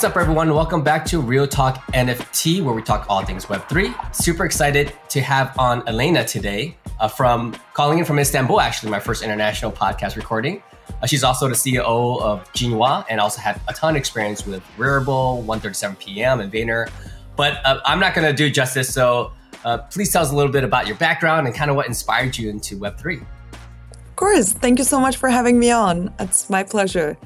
What's 0.00 0.16
up, 0.16 0.16
everyone? 0.16 0.54
Welcome 0.54 0.82
back 0.82 1.04
to 1.08 1.20
Real 1.20 1.46
Talk 1.46 1.84
NFT, 1.92 2.64
where 2.64 2.74
we 2.74 2.80
talk 2.80 3.04
all 3.10 3.22
things 3.22 3.44
Web3. 3.44 4.16
Super 4.16 4.46
excited 4.46 4.94
to 5.10 5.20
have 5.20 5.54
on 5.58 5.86
Aleyna 5.86 6.24
today 6.24 6.74
uh, 7.00 7.06
from 7.06 7.54
calling 7.74 7.98
in 7.98 8.06
from 8.06 8.18
Istanbul, 8.18 8.62
actually, 8.62 8.90
my 8.90 8.98
first 8.98 9.22
international 9.22 9.70
podcast 9.70 10.16
recording. 10.16 10.62
Uh, 11.02 11.06
she's 11.06 11.22
also 11.22 11.48
the 11.48 11.54
CEO 11.54 12.18
of 12.22 12.50
Ginoa 12.54 13.04
and 13.10 13.20
also 13.20 13.42
had 13.42 13.60
a 13.68 13.74
ton 13.74 13.90
of 13.90 13.96
experience 13.96 14.46
with 14.46 14.62
Rarible, 14.78 15.36
137 15.44 15.96
PM, 15.96 16.40
and 16.40 16.50
Vayner. 16.50 16.90
But 17.36 17.58
uh, 17.66 17.82
I'm 17.84 18.00
not 18.00 18.14
going 18.14 18.26
to 18.26 18.32
do 18.32 18.48
justice, 18.48 18.90
so 18.90 19.32
uh, 19.66 19.76
please 19.90 20.10
tell 20.10 20.22
us 20.22 20.32
a 20.32 20.34
little 20.34 20.50
bit 20.50 20.64
about 20.64 20.86
your 20.86 20.96
background 20.96 21.46
and 21.46 21.54
kind 21.54 21.68
of 21.70 21.76
what 21.76 21.86
inspired 21.86 22.38
you 22.38 22.48
into 22.48 22.78
Web3. 22.78 23.20
Of 23.20 24.16
course. 24.16 24.54
Thank 24.54 24.78
you 24.78 24.84
so 24.86 24.98
much 24.98 25.18
for 25.18 25.28
having 25.28 25.58
me 25.58 25.70
on. 25.70 26.10
It's 26.18 26.48
my 26.48 26.62
pleasure. 26.62 27.18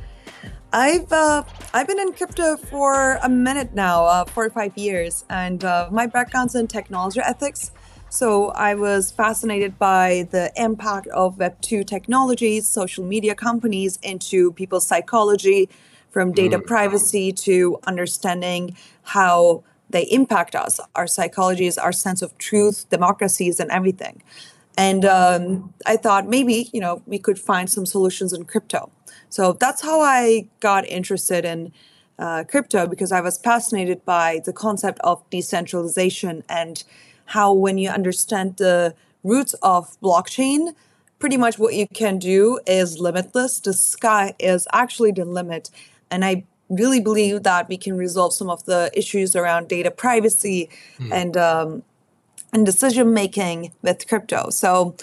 I've 0.74 1.12
uh, 1.12 1.44
I've 1.72 1.86
been 1.86 2.00
in 2.00 2.12
crypto 2.12 2.56
for 2.56 3.20
a 3.22 3.28
minute 3.28 3.74
now, 3.74 4.06
uh, 4.06 4.24
four 4.24 4.44
or 4.44 4.50
five 4.50 4.76
years, 4.76 5.24
and 5.30 5.62
uh, 5.62 5.88
my 5.92 6.08
background's 6.08 6.56
in 6.56 6.66
technology 6.66 7.20
ethics. 7.20 7.70
So 8.10 8.48
I 8.48 8.74
was 8.74 9.12
fascinated 9.12 9.78
by 9.78 10.26
the 10.32 10.50
impact 10.56 11.06
of 11.14 11.38
Web 11.38 11.60
two 11.60 11.84
technologies, 11.84 12.66
social 12.66 13.04
media 13.04 13.36
companies 13.36 14.00
into 14.02 14.50
people's 14.54 14.84
psychology, 14.84 15.68
from 16.10 16.32
data 16.32 16.58
mm. 16.58 16.66
privacy 16.66 17.30
to 17.32 17.78
understanding 17.86 18.76
how 19.02 19.62
they 19.90 20.02
impact 20.10 20.56
us, 20.56 20.80
our 20.96 21.04
psychologies, 21.04 21.80
our 21.80 21.92
sense 21.92 22.20
of 22.20 22.36
truth, 22.38 22.90
democracies, 22.90 23.60
and 23.60 23.70
everything. 23.70 24.24
And 24.76 25.04
um, 25.04 25.72
I 25.86 25.96
thought 25.96 26.28
maybe 26.28 26.68
you 26.72 26.80
know 26.80 27.02
we 27.06 27.18
could 27.18 27.38
find 27.38 27.70
some 27.70 27.86
solutions 27.86 28.32
in 28.32 28.44
crypto. 28.44 28.90
So 29.28 29.52
that's 29.52 29.82
how 29.82 30.00
I 30.00 30.48
got 30.60 30.86
interested 30.86 31.44
in 31.44 31.72
uh, 32.18 32.44
crypto 32.44 32.86
because 32.86 33.12
I 33.12 33.20
was 33.20 33.38
fascinated 33.38 34.04
by 34.04 34.40
the 34.44 34.52
concept 34.52 35.00
of 35.00 35.28
decentralization 35.30 36.44
and 36.48 36.84
how, 37.26 37.52
when 37.52 37.78
you 37.78 37.90
understand 37.90 38.56
the 38.58 38.94
roots 39.22 39.54
of 39.54 40.00
blockchain, 40.00 40.74
pretty 41.18 41.36
much 41.36 41.58
what 41.58 41.74
you 41.74 41.88
can 41.88 42.18
do 42.18 42.60
is 42.66 42.98
limitless. 42.98 43.58
The 43.58 43.72
sky 43.72 44.34
is 44.38 44.68
actually 44.72 45.12
the 45.12 45.24
limit. 45.24 45.70
And 46.10 46.24
I 46.24 46.44
really 46.68 47.00
believe 47.00 47.42
that 47.42 47.68
we 47.68 47.76
can 47.76 47.96
resolve 47.96 48.32
some 48.32 48.50
of 48.50 48.64
the 48.64 48.90
issues 48.94 49.34
around 49.34 49.68
data 49.68 49.90
privacy 49.90 50.68
mm. 50.98 51.12
and 51.12 51.36
um, 51.36 51.82
and 52.54 52.64
decision 52.64 53.12
making 53.12 53.72
with 53.82 54.06
crypto. 54.08 54.48
So 54.48 54.94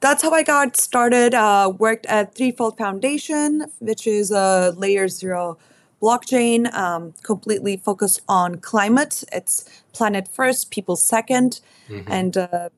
that's 0.00 0.22
how 0.22 0.32
I 0.32 0.42
got 0.42 0.76
started. 0.76 1.34
Uh, 1.34 1.72
worked 1.78 2.06
at 2.06 2.34
Threefold 2.34 2.78
Foundation, 2.78 3.66
which 3.78 4.06
is 4.06 4.30
a 4.30 4.74
layer 4.76 5.06
zero 5.06 5.58
blockchain, 6.02 6.72
um, 6.74 7.12
completely 7.22 7.76
focused 7.76 8.20
on 8.28 8.56
climate. 8.56 9.24
It's 9.32 9.82
planet 9.92 10.26
first, 10.28 10.70
people 10.70 10.96
2nd 10.96 11.60
mm-hmm. 11.88 12.10
and 12.10 12.36
uh, 12.36 12.68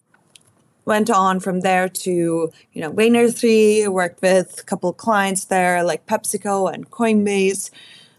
went 0.84 1.10
on 1.10 1.38
from 1.38 1.60
there 1.60 1.88
to 1.88 2.50
you 2.72 2.80
know 2.80 2.92
Vayner 2.92 3.32
three. 3.32 3.86
Worked 3.86 4.22
with 4.22 4.60
a 4.60 4.64
couple 4.64 4.92
clients 4.92 5.44
there 5.44 5.84
like 5.84 6.06
PepsiCo 6.06 6.72
and 6.72 6.90
Coinbase. 6.90 7.70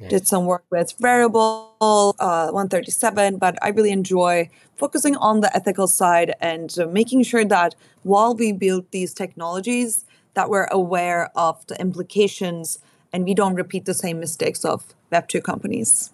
Did 0.08 0.28
some 0.28 0.46
work 0.46 0.64
with 0.70 0.98
Rarible 1.00 2.16
uh, 2.20 2.52
137, 2.52 3.38
but 3.38 3.58
I 3.62 3.70
really 3.70 3.92
enjoy 3.92 4.50
focusing 4.78 5.18
on 5.18 5.42
the 5.42 5.54
ethical 5.54 5.88
side 5.88 6.34
and 6.40 6.74
uh, 6.80 6.88
making 6.88 7.24
sure 7.24 7.44
that 7.44 7.76
while 8.04 8.34
we 8.34 8.54
build 8.54 8.90
these 8.92 9.14
technologies, 9.14 10.06
that 10.36 10.50
we're 10.50 10.68
aware 10.72 11.32
of 11.36 11.66
the 11.68 11.80
implications 11.82 12.80
and 13.12 13.26
we 13.26 13.34
don't 13.34 13.56
repeat 13.56 13.86
the 13.86 13.94
same 13.94 14.20
mistakes 14.20 14.64
of 14.64 14.86
Web2 15.12 15.44
companies. 15.44 16.12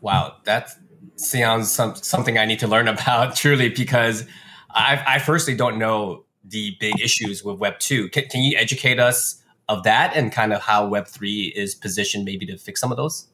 Wow, 0.00 0.36
that 0.44 0.70
sounds 1.16 1.70
some, 1.70 1.94
something 1.94 2.38
I 2.38 2.46
need 2.46 2.58
to 2.60 2.66
learn 2.66 2.88
about 2.96 3.36
truly 3.36 3.68
because 3.68 4.26
I, 4.70 5.02
I 5.06 5.18
firstly 5.18 5.54
don't 5.54 5.78
know 5.78 6.24
the 6.44 6.76
big 6.80 7.00
issues 7.00 7.44
with 7.44 7.58
Web2. 7.58 8.10
Can, 8.10 8.24
can 8.24 8.42
you 8.42 8.56
educate 8.56 8.98
us 8.98 9.41
of 9.68 9.82
that 9.84 10.14
and 10.14 10.32
kind 10.32 10.52
of 10.52 10.60
how 10.62 10.88
Web3 10.88 11.52
is 11.52 11.74
positioned 11.74 12.24
maybe 12.24 12.46
to 12.46 12.56
fix 12.56 12.80
some 12.80 12.90
of 12.90 12.96
those? 12.96 13.26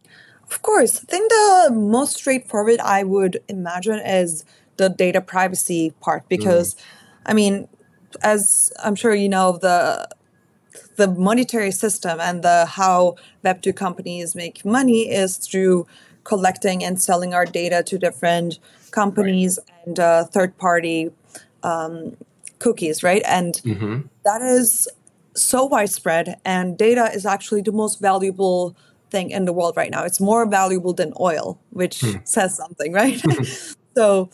Of 0.51 0.63
course. 0.63 0.99
I 0.99 1.05
think 1.05 1.31
the 1.31 1.71
most 1.75 2.17
straightforward 2.17 2.81
I 2.81 3.03
would 3.03 3.41
imagine 3.49 3.99
is 3.99 4.45
the 4.77 4.89
data 4.89 5.21
privacy 5.21 5.93
part 6.01 6.29
because 6.29 6.75
mm. 6.75 6.81
I 7.27 7.35
mean, 7.35 7.69
as 8.23 8.73
I'm 8.83 8.95
sure 8.95 9.15
you 9.15 9.29
know, 9.29 9.59
the 9.59 10.09
the 10.97 11.09
monetary 11.09 11.71
system 11.71 12.19
and 12.21 12.43
the 12.43 12.67
how 12.67 13.17
Web2 13.45 13.75
companies 13.77 14.35
make 14.35 14.65
money 14.65 15.11
is 15.11 15.37
through 15.37 15.87
collecting 16.25 16.83
and 16.85 17.01
selling 17.01 17.35
our 17.35 17.45
data 17.45 17.83
to 17.85 17.99
different 17.99 18.59
companies 18.91 19.59
right. 19.59 19.87
and 19.87 20.01
uh, 20.01 20.25
third 20.25 20.57
party 20.59 21.11
um, 21.63 22.17
cookies, 22.59 23.03
right? 23.03 23.23
And 23.27 23.55
mm-hmm. 23.65 24.01
that 24.25 24.43
is 24.43 24.89
so 25.43 25.65
widespread, 25.65 26.41
and 26.45 26.77
data 26.77 27.11
is 27.13 27.27
actually 27.27 27.63
the 27.63 27.73
most 27.73 28.01
valuable 28.01 28.77
thing 29.11 29.31
in 29.31 29.45
the 29.45 29.53
world 29.53 29.77
right 29.77 29.91
now. 29.91 30.05
It's 30.05 30.21
more 30.21 30.47
valuable 30.47 30.93
than 30.93 31.13
oil, 31.19 31.59
which 31.71 32.01
hmm. 32.01 32.17
says 32.25 32.57
something, 32.57 32.93
right? 32.93 33.23
so 33.97 34.31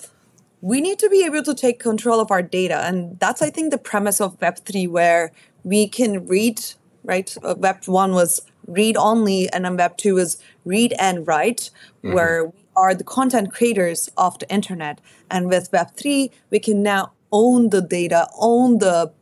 we 0.60 0.80
need 0.80 0.98
to 0.98 1.08
be 1.10 1.24
able 1.24 1.42
to 1.42 1.54
take 1.54 1.78
control 1.78 2.20
of 2.20 2.30
our 2.30 2.42
data. 2.42 2.84
And 2.84 3.18
that's, 3.20 3.42
I 3.42 3.50
think, 3.50 3.70
the 3.70 3.78
premise 3.78 4.20
of 4.20 4.38
Web3, 4.40 4.88
where 4.88 5.32
we 5.62 5.86
can 5.86 6.26
read, 6.26 6.60
right? 7.04 7.36
Uh, 7.42 7.54
Web 7.56 7.84
1 7.84 8.12
was 8.12 8.40
read 8.66 8.96
only, 8.96 9.48
and 9.50 9.64
then 9.64 9.76
Web 9.76 9.96
2 9.96 10.18
is 10.18 10.38
read 10.64 10.94
and 10.98 11.26
write, 11.26 11.70
mm-hmm. 12.02 12.14
where 12.14 12.46
we 12.46 12.52
are 12.76 12.94
the 12.94 13.04
content 13.04 13.52
creators 13.52 14.10
of 14.16 14.38
the 14.38 14.50
internet. 14.50 15.00
And 15.30 15.48
with 15.48 15.70
Web 15.72 15.96
3, 15.96 16.30
we 16.50 16.58
can 16.58 16.82
now 16.82 17.12
own 17.30 17.70
the 17.70 17.82
data, 17.82 18.28
own 18.38 18.78
the 18.78 19.12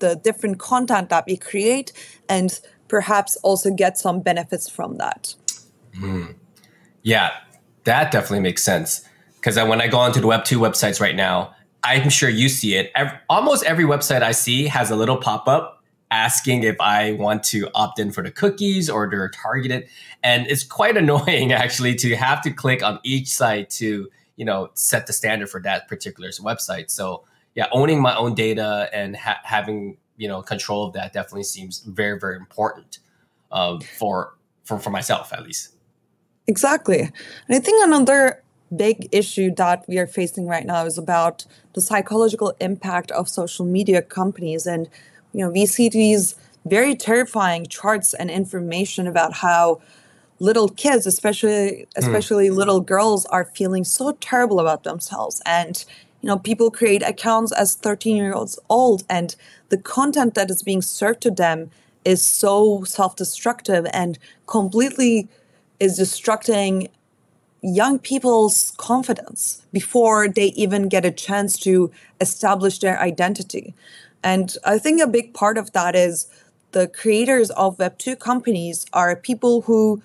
the 0.00 0.16
different 0.16 0.58
content 0.58 1.08
that 1.10 1.24
we 1.26 1.36
create, 1.36 1.92
and 2.28 2.60
perhaps 2.88 3.36
also 3.36 3.70
get 3.70 3.96
some 3.96 4.20
benefits 4.20 4.68
from 4.68 4.96
that. 4.96 5.34
Mm. 5.96 6.34
Yeah, 7.02 7.30
that 7.84 8.10
definitely 8.10 8.40
makes 8.40 8.62
sense. 8.62 9.06
Because 9.36 9.56
when 9.56 9.80
I 9.80 9.88
go 9.88 9.98
onto 9.98 10.20
the 10.20 10.26
Web2 10.26 10.58
websites 10.58 11.00
right 11.00 11.16
now, 11.16 11.54
I'm 11.82 12.10
sure 12.10 12.28
you 12.28 12.48
see 12.48 12.74
it. 12.74 12.92
Every, 12.94 13.16
almost 13.28 13.64
every 13.64 13.84
website 13.84 14.22
I 14.22 14.32
see 14.32 14.66
has 14.66 14.90
a 14.90 14.96
little 14.96 15.16
pop 15.16 15.48
up 15.48 15.82
asking 16.10 16.64
if 16.64 16.76
I 16.80 17.12
want 17.12 17.42
to 17.44 17.68
opt 17.74 17.98
in 17.98 18.10
for 18.10 18.22
the 18.22 18.30
cookies 18.30 18.90
or 18.90 19.08
they're 19.08 19.30
targeted. 19.30 19.88
And 20.22 20.46
it's 20.46 20.64
quite 20.64 20.96
annoying 20.98 21.52
actually 21.52 21.94
to 21.96 22.16
have 22.16 22.42
to 22.42 22.50
click 22.50 22.82
on 22.82 22.98
each 23.02 23.28
site 23.28 23.70
to, 23.70 24.10
you 24.36 24.44
know, 24.44 24.70
set 24.74 25.06
the 25.06 25.12
standard 25.12 25.48
for 25.48 25.60
that 25.62 25.88
particular 25.88 26.28
website. 26.30 26.90
So 26.90 27.24
yeah, 27.54 27.66
owning 27.72 28.00
my 28.00 28.14
own 28.16 28.34
data 28.34 28.88
and 28.92 29.16
ha- 29.16 29.40
having 29.44 29.96
you 30.16 30.28
know 30.28 30.42
control 30.42 30.86
of 30.86 30.92
that 30.92 31.12
definitely 31.12 31.44
seems 31.44 31.80
very 31.80 32.18
very 32.18 32.36
important 32.36 32.98
uh, 33.52 33.78
for 33.98 34.34
for 34.64 34.78
for 34.78 34.90
myself 34.90 35.32
at 35.32 35.42
least. 35.42 35.74
Exactly, 36.46 37.00
and 37.00 37.56
I 37.56 37.58
think 37.60 37.84
another 37.84 38.42
big 38.74 39.08
issue 39.12 39.52
that 39.56 39.84
we 39.88 39.98
are 39.98 40.06
facing 40.06 40.46
right 40.46 40.64
now 40.64 40.84
is 40.84 40.96
about 40.96 41.44
the 41.74 41.80
psychological 41.80 42.54
impact 42.60 43.10
of 43.10 43.28
social 43.28 43.66
media 43.66 44.00
companies 44.00 44.64
and 44.64 44.88
you 45.32 45.44
know 45.44 45.50
we 45.50 45.66
see 45.66 45.88
these 45.88 46.36
very 46.66 46.94
terrifying 46.94 47.66
charts 47.66 48.14
and 48.14 48.30
information 48.30 49.08
about 49.08 49.34
how 49.34 49.80
little 50.38 50.68
kids 50.68 51.04
especially 51.04 51.86
especially 51.96 52.48
mm. 52.48 52.54
little 52.54 52.80
girls 52.80 53.26
are 53.26 53.44
feeling 53.44 53.82
so 53.82 54.12
terrible 54.20 54.60
about 54.60 54.84
themselves 54.84 55.42
and 55.44 55.84
you 56.20 56.26
know 56.26 56.38
people 56.38 56.70
create 56.70 57.02
accounts 57.02 57.52
as 57.52 57.74
13 57.74 58.16
year 58.16 58.32
olds 58.34 58.58
old 58.68 59.04
and 59.08 59.36
the 59.68 59.78
content 59.78 60.34
that 60.34 60.50
is 60.50 60.62
being 60.62 60.82
served 60.82 61.20
to 61.22 61.30
them 61.30 61.70
is 62.04 62.22
so 62.22 62.84
self-destructive 62.84 63.86
and 63.92 64.18
completely 64.46 65.28
is 65.78 65.98
destructing 65.98 66.88
young 67.62 67.98
people's 67.98 68.72
confidence 68.78 69.66
before 69.72 70.28
they 70.28 70.46
even 70.46 70.88
get 70.88 71.04
a 71.04 71.10
chance 71.10 71.58
to 71.58 71.90
establish 72.20 72.78
their 72.78 72.98
identity. 72.98 73.74
And 74.22 74.56
i 74.64 74.78
think 74.78 75.00
a 75.00 75.06
big 75.06 75.34
part 75.34 75.58
of 75.58 75.72
that 75.72 75.94
is 75.94 76.26
the 76.72 76.86
creators 76.86 77.50
of 77.50 77.78
web2 77.78 78.18
companies 78.18 78.86
are 78.92 79.16
people 79.16 79.62
who 79.62 80.02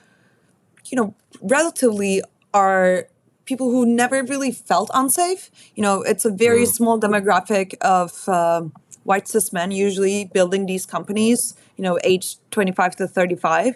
you 0.85 0.95
know 0.95 1.13
relatively 1.41 2.21
are 2.53 3.07
people 3.45 3.69
who 3.69 3.85
never 3.85 4.23
really 4.23 4.51
felt 4.51 4.89
unsafe. 4.93 5.49
You 5.75 5.83
know, 5.83 6.01
it's 6.01 6.25
a 6.25 6.31
very 6.31 6.63
mm. 6.63 6.67
small 6.67 6.99
demographic 6.99 7.75
of 7.81 8.27
uh, 8.27 8.63
white 9.03 9.27
cis 9.27 9.53
men 9.53 9.71
usually 9.71 10.25
building 10.25 10.65
these 10.65 10.85
companies, 10.85 11.55
you 11.77 11.83
know, 11.83 11.97
age 12.03 12.37
25 12.51 12.95
to 12.97 13.07
35. 13.07 13.75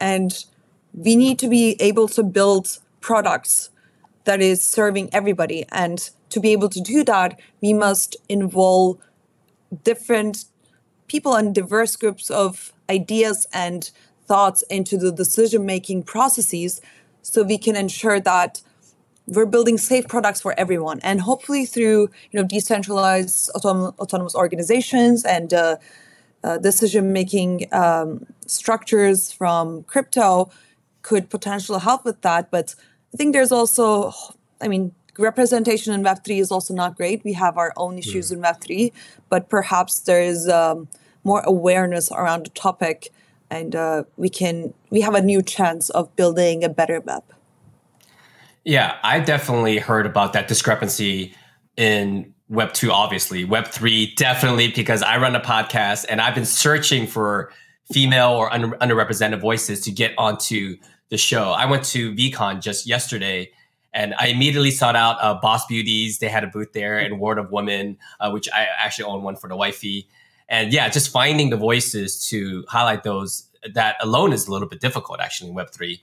And 0.00 0.44
we 0.94 1.16
need 1.16 1.38
to 1.40 1.48
be 1.48 1.76
able 1.80 2.08
to 2.08 2.22
build 2.22 2.78
products 3.00 3.70
that 4.24 4.40
is 4.40 4.62
serving 4.62 5.10
everybody. 5.12 5.64
And 5.72 6.08
to 6.30 6.40
be 6.40 6.52
able 6.52 6.68
to 6.68 6.80
do 6.80 7.02
that, 7.04 7.40
we 7.60 7.72
must 7.72 8.16
involve 8.28 8.98
different 9.84 10.44
people 11.08 11.34
and 11.34 11.54
diverse 11.54 11.96
groups 11.96 12.30
of 12.30 12.72
ideas 12.88 13.46
and 13.52 13.90
thoughts 14.26 14.62
into 14.70 14.96
the 14.96 15.10
decision 15.10 15.64
making 15.64 16.02
processes 16.02 16.80
so 17.22 17.42
we 17.42 17.58
can 17.58 17.76
ensure 17.76 18.20
that 18.20 18.60
we're 19.28 19.46
building 19.46 19.78
safe 19.78 20.08
products 20.08 20.40
for 20.40 20.54
everyone. 20.58 21.00
And 21.02 21.20
hopefully 21.20 21.64
through 21.66 22.10
you 22.30 22.40
know 22.40 22.44
decentralized 22.44 23.50
autom- 23.54 23.96
autonomous 23.98 24.34
organizations 24.34 25.24
and 25.24 25.52
uh, 25.52 25.76
uh, 26.42 26.58
decision 26.58 27.12
making 27.12 27.66
um, 27.72 28.26
structures 28.46 29.32
from 29.32 29.82
crypto 29.84 30.50
could 31.02 31.30
potentially 31.30 31.80
help 31.80 32.04
with 32.04 32.20
that. 32.22 32.50
But 32.50 32.74
i 33.14 33.16
think 33.16 33.32
there's 33.32 33.52
also 33.52 34.12
i 34.60 34.68
mean 34.68 34.92
representation 35.18 35.92
in 35.92 36.02
web3 36.04 36.40
is 36.40 36.50
also 36.52 36.72
not 36.74 36.96
great. 36.96 37.24
We 37.24 37.32
have 37.32 37.58
our 37.58 37.72
own 37.76 37.98
issues 37.98 38.30
in 38.32 38.40
web3 38.40 38.92
but 39.28 39.48
perhaps 39.48 40.00
there 40.00 40.22
is 40.22 40.48
um, 40.48 40.88
more 41.24 41.42
awareness 41.44 42.10
around 42.12 42.46
the 42.46 42.50
topic 42.50 43.10
and 43.50 43.74
uh, 43.74 44.04
we 44.16 44.28
can 44.28 44.74
we 44.90 45.00
have 45.00 45.14
a 45.14 45.22
new 45.22 45.42
chance 45.42 45.90
of 45.90 46.14
building 46.16 46.64
a 46.64 46.68
better 46.68 47.00
web 47.00 47.24
yeah, 48.64 48.98
I 49.02 49.20
definitely 49.20 49.78
heard 49.78 50.06
about 50.06 50.32
that 50.34 50.48
discrepancy 50.48 51.34
in 51.76 52.34
Web 52.48 52.72
2, 52.72 52.90
obviously. 52.90 53.44
Web 53.44 53.68
3, 53.68 54.14
definitely, 54.14 54.72
because 54.72 55.02
I 55.02 55.18
run 55.18 55.34
a 55.36 55.40
podcast 55.40 56.06
and 56.08 56.20
I've 56.20 56.34
been 56.34 56.44
searching 56.44 57.06
for 57.06 57.52
female 57.92 58.30
or 58.30 58.52
under, 58.52 58.68
underrepresented 58.78 59.40
voices 59.40 59.80
to 59.82 59.90
get 59.90 60.12
onto 60.18 60.76
the 61.10 61.18
show. 61.18 61.50
I 61.50 61.66
went 61.66 61.84
to 61.86 62.12
VeeCon 62.14 62.60
just 62.60 62.86
yesterday 62.86 63.50
and 63.94 64.14
I 64.18 64.28
immediately 64.28 64.70
sought 64.70 64.96
out 64.96 65.16
uh, 65.22 65.34
Boss 65.40 65.66
Beauties. 65.66 66.18
They 66.18 66.28
had 66.28 66.44
a 66.44 66.48
booth 66.48 66.72
there 66.72 66.98
and 66.98 67.18
World 67.18 67.38
of 67.38 67.50
Women, 67.50 67.96
uh, 68.20 68.30
which 68.30 68.48
I 68.52 68.66
actually 68.78 69.04
own 69.04 69.22
one 69.22 69.36
for 69.36 69.48
the 69.48 69.56
wifey. 69.56 70.08
And 70.48 70.72
yeah, 70.72 70.88
just 70.88 71.10
finding 71.10 71.50
the 71.50 71.56
voices 71.56 72.26
to 72.28 72.64
highlight 72.68 73.02
those, 73.02 73.48
that 73.72 73.96
alone 74.02 74.32
is 74.32 74.46
a 74.46 74.52
little 74.52 74.68
bit 74.68 74.80
difficult 74.80 75.20
actually 75.20 75.50
in 75.50 75.56
Web3 75.56 76.00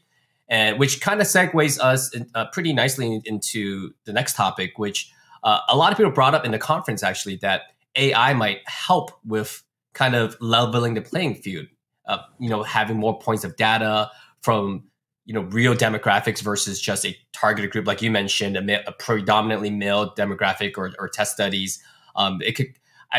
and 0.47 0.80
which 0.80 1.01
kind 1.01 1.21
of 1.21 1.27
segues 1.27 1.80
us 1.80 2.13
in, 2.13 2.27
uh, 2.36 2.45
pretty 2.51 2.74
nicely 2.74 3.21
into 3.25 3.92
the 4.06 4.13
next 4.13 4.36
topic, 4.36 4.77
which 4.77 5.12
uh, 5.44 5.59
a 5.69 5.75
lot 5.75 5.92
of 5.92 5.97
people 5.97 6.12
brought 6.12 6.36
up 6.36 6.45
in 6.45 6.51
the 6.51 6.59
conference 6.59 7.03
actually 7.03 7.38
that 7.38 7.62
AI 7.95 8.33
might 8.33 8.59
help 8.68 9.12
with 9.25 9.63
kind 9.94 10.15
of 10.15 10.36
leveling 10.42 10.94
the 10.94 11.01
playing 11.01 11.36
field. 11.36 11.68
Uh, 12.07 12.19
you 12.39 12.50
know, 12.50 12.62
having 12.62 12.97
more 12.97 13.18
points 13.18 13.44
of 13.44 13.56
data 13.56 14.12
from 14.42 14.83
you 15.25 15.33
know 15.33 15.42
real 15.42 15.74
demographics 15.74 16.42
versus 16.42 16.80
just 16.80 17.03
a 17.06 17.18
targeted 17.33 17.71
group, 17.71 17.88
like 17.88 18.01
you 18.01 18.12
mentioned, 18.12 18.56
a, 18.56 18.62
ma- 18.62 18.83
a 18.86 18.91
predominantly 18.91 19.71
male 19.71 20.13
demographic 20.13 20.77
or, 20.77 20.94
or 21.00 21.09
test 21.09 21.33
studies. 21.33 21.81
Um, 22.15 22.39
it 22.44 22.56
could, 22.56 22.68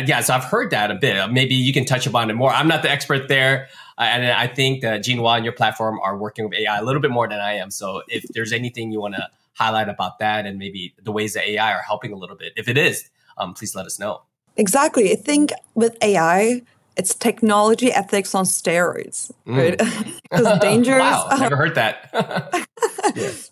yeah. 0.05 0.21
So 0.21 0.35
I've 0.35 0.45
heard 0.45 0.71
that 0.71 0.91
a 0.91 0.95
bit. 0.95 1.31
Maybe 1.31 1.55
you 1.55 1.73
can 1.73 1.85
touch 1.85 2.07
upon 2.07 2.31
it 2.31 2.35
more. 2.35 2.51
I'm 2.51 2.69
not 2.69 2.83
the 2.83 2.91
expert 2.91 3.29
there. 3.29 3.69
Uh, 3.99 4.03
and 4.03 4.27
I 4.27 4.47
think 4.47 4.83
that 4.83 5.01
Ginoa 5.01 5.37
and 5.37 5.45
your 5.45 5.55
platform 5.55 5.99
are 6.03 6.17
working 6.17 6.49
with 6.49 6.59
AI 6.59 6.79
a 6.79 6.85
little 6.85 7.01
bit 7.01 7.11
more 7.11 7.29
than 7.29 7.41
I 7.41 7.55
am. 7.55 7.71
So 7.71 8.03
if 8.09 8.25
there's 8.29 8.53
anything 8.53 8.93
you 8.93 9.01
want 9.01 9.15
to 9.15 9.29
highlight 9.55 9.89
about 9.89 10.19
that 10.19 10.45
and 10.45 10.59
maybe 10.59 10.95
the 11.03 11.13
ways 11.13 11.33
that 11.35 11.49
AI 11.49 11.73
are 11.73 11.83
helping 11.83 12.13
a 12.13 12.17
little 12.17 12.37
bit, 12.37 12.53
if 12.57 12.69
it 12.69 12.77
is, 12.77 13.09
um, 13.39 13.55
please 13.55 13.75
let 13.75 13.87
us 13.87 13.99
know. 13.99 14.23
Exactly. 14.57 15.13
I 15.13 15.17
think 15.17 15.51
with 15.75 15.97
AI, 16.03 16.63
it's 16.97 17.15
technology 17.15 17.93
ethics 17.93 18.35
on 18.35 18.45
steroids, 18.45 19.31
mm. 19.47 19.57
right? 19.57 20.13
Because 20.31 20.59
dangers. 20.59 20.99
wow, 20.99 21.29
never 21.39 21.57
heard 21.57 21.77
that. 21.77 22.11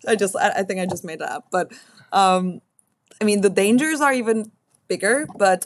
I 0.07 0.15
just, 0.15 0.35
I, 0.35 0.49
I, 0.57 0.63
think 0.63 0.81
I 0.81 0.85
just 0.85 1.05
made 1.05 1.19
that 1.19 1.31
up. 1.31 1.47
But 1.51 1.71
um, 2.11 2.61
I 3.21 3.23
mean, 3.23 3.41
the 3.41 3.49
dangers 3.49 4.01
are 4.01 4.11
even 4.11 4.51
bigger, 4.87 5.25
but 5.37 5.65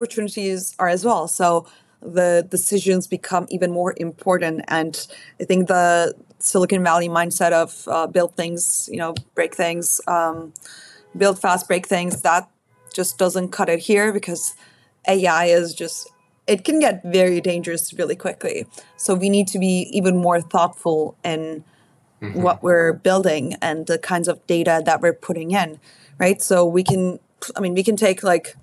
opportunities 0.00 0.76
are 0.78 0.88
as 0.88 1.04
well. 1.04 1.26
So 1.26 1.66
the 2.00 2.46
decisions 2.48 3.08
become 3.08 3.46
even 3.50 3.72
more 3.72 3.94
important. 3.96 4.64
And 4.68 4.94
I 5.40 5.44
think 5.44 5.66
the 5.66 6.14
Silicon 6.38 6.84
Valley 6.84 7.08
mindset 7.08 7.50
of 7.50 7.82
uh, 7.88 8.06
build 8.06 8.36
things, 8.36 8.88
you 8.92 8.98
know, 8.98 9.14
break 9.34 9.56
things, 9.56 10.00
um, 10.06 10.52
build 11.16 11.40
fast, 11.40 11.66
break 11.66 11.88
things, 11.88 12.22
that 12.22 12.48
just 12.94 13.18
doesn't 13.18 13.48
cut 13.48 13.68
it 13.68 13.80
here 13.80 14.12
because 14.12 14.54
AI 15.08 15.46
is 15.46 15.74
just, 15.74 16.08
it 16.46 16.64
can 16.64 16.78
get 16.78 17.02
very 17.02 17.40
dangerous 17.40 17.92
really 17.92 18.14
quickly. 18.14 18.66
So 18.96 19.14
we 19.14 19.28
need 19.28 19.48
to 19.48 19.58
be 19.58 19.88
even 19.92 20.16
more 20.16 20.40
thoughtful 20.40 21.16
in 21.24 21.64
mm-hmm. 22.22 22.40
what 22.40 22.62
we're 22.62 22.92
building 22.92 23.54
and 23.60 23.88
the 23.88 23.98
kinds 23.98 24.28
of 24.28 24.46
data 24.46 24.80
that 24.84 25.00
we're 25.00 25.12
putting 25.12 25.50
in, 25.50 25.80
right? 26.18 26.40
So 26.40 26.64
we 26.64 26.84
can, 26.84 27.18
I 27.56 27.60
mean, 27.60 27.74
we 27.74 27.82
can 27.82 27.96
take 27.96 28.22
like 28.22 28.54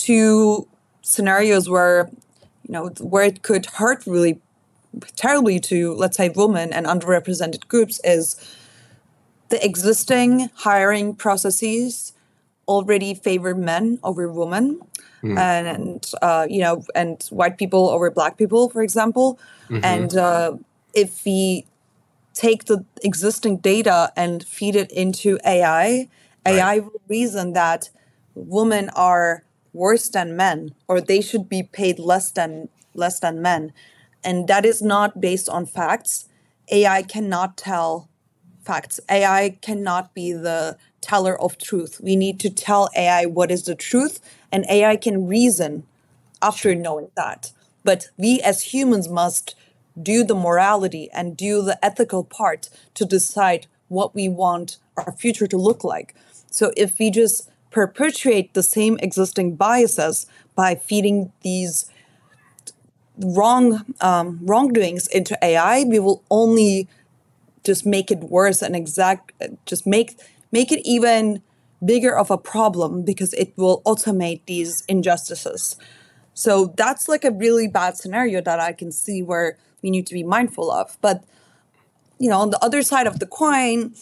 two 0.00 0.66
scenarios 1.02 1.68
where 1.68 2.10
you 2.70 2.74
know, 2.74 2.88
where 3.00 3.24
it 3.24 3.42
could 3.42 3.66
hurt 3.66 4.06
really 4.06 4.40
terribly 5.16 5.58
to, 5.58 5.92
let's 5.94 6.16
say, 6.16 6.28
women 6.28 6.72
and 6.72 6.86
underrepresented 6.86 7.66
groups 7.66 8.00
is 8.04 8.36
the 9.48 9.64
existing 9.64 10.50
hiring 10.54 11.16
processes 11.16 12.12
already 12.68 13.12
favor 13.12 13.56
men 13.56 13.98
over 14.04 14.30
women 14.30 14.80
mm. 15.24 15.36
and 15.36 16.12
uh, 16.22 16.46
you 16.48 16.60
know 16.60 16.84
and 16.94 17.24
white 17.30 17.58
people 17.58 17.88
over 17.88 18.08
black 18.12 18.36
people 18.36 18.70
for 18.70 18.80
example 18.80 19.40
mm-hmm. 19.68 19.84
and 19.84 20.16
uh, 20.16 20.56
if 20.94 21.24
we 21.24 21.66
take 22.32 22.66
the 22.66 22.84
existing 23.02 23.56
data 23.56 24.12
and 24.14 24.44
feed 24.44 24.76
it 24.76 24.92
into 24.92 25.36
ai 25.44 26.08
right. 26.46 26.54
ai 26.54 26.78
will 26.78 27.00
reason 27.08 27.54
that 27.54 27.90
women 28.36 28.88
are 28.90 29.42
worse 29.72 30.08
than 30.08 30.36
men 30.36 30.74
or 30.88 31.00
they 31.00 31.20
should 31.20 31.48
be 31.48 31.62
paid 31.62 31.98
less 31.98 32.30
than 32.30 32.68
less 32.94 33.20
than 33.20 33.40
men. 33.40 33.72
And 34.24 34.48
that 34.48 34.64
is 34.64 34.82
not 34.82 35.20
based 35.20 35.48
on 35.48 35.66
facts. 35.66 36.28
Ai 36.70 37.02
cannot 37.02 37.56
tell 37.56 38.08
facts. 38.64 39.00
Ai 39.08 39.58
cannot 39.62 40.14
be 40.14 40.32
the 40.32 40.76
teller 41.00 41.40
of 41.40 41.56
truth. 41.58 42.00
We 42.02 42.16
need 42.16 42.38
to 42.40 42.50
tell 42.50 42.90
ai 42.96 43.26
what 43.26 43.50
is 43.50 43.64
the 43.64 43.74
truth 43.74 44.20
and 44.52 44.66
ai 44.68 44.96
can 44.96 45.26
reason 45.26 45.84
after 46.42 46.74
knowing 46.74 47.10
that. 47.16 47.52
But 47.84 48.08
we 48.18 48.40
as 48.40 48.74
humans 48.74 49.08
must 49.08 49.54
do 50.00 50.24
the 50.24 50.34
morality 50.34 51.08
and 51.12 51.36
do 51.36 51.62
the 51.62 51.82
ethical 51.84 52.24
part 52.24 52.68
to 52.94 53.04
decide 53.04 53.66
what 53.88 54.14
we 54.14 54.28
want 54.28 54.76
our 54.96 55.12
future 55.12 55.46
to 55.46 55.56
look 55.56 55.82
like. 55.82 56.14
So 56.50 56.72
if 56.76 56.98
we 56.98 57.10
just 57.10 57.50
perpetuate 57.70 58.54
the 58.54 58.62
same 58.62 58.98
existing 58.98 59.56
biases 59.56 60.26
by 60.54 60.74
feeding 60.74 61.32
these 61.42 61.90
wrong 63.18 63.84
um, 64.00 64.40
wrongdoings 64.42 65.06
into 65.08 65.38
AI, 65.42 65.84
we 65.84 65.98
will 65.98 66.22
only 66.30 66.88
just 67.64 67.84
make 67.84 68.10
it 68.10 68.20
worse 68.20 68.62
and 68.62 68.74
exact 68.74 69.32
just 69.66 69.86
make 69.86 70.18
make 70.50 70.72
it 70.72 70.80
even 70.84 71.42
bigger 71.84 72.16
of 72.16 72.30
a 72.30 72.38
problem 72.38 73.02
because 73.02 73.32
it 73.34 73.52
will 73.56 73.82
automate 73.82 74.40
these 74.46 74.82
injustices. 74.88 75.76
So 76.34 76.72
that's 76.76 77.08
like 77.08 77.24
a 77.24 77.30
really 77.30 77.68
bad 77.68 77.96
scenario 77.96 78.40
that 78.42 78.60
I 78.60 78.72
can 78.72 78.92
see 78.92 79.22
where 79.22 79.58
we 79.82 79.90
need 79.90 80.06
to 80.06 80.14
be 80.14 80.22
mindful 80.22 80.70
of. 80.70 80.96
But 81.00 81.24
you 82.18 82.28
know, 82.28 82.40
on 82.40 82.50
the 82.50 82.62
other 82.62 82.82
side 82.82 83.06
of 83.06 83.18
the 83.18 83.26
coin, 83.26 83.94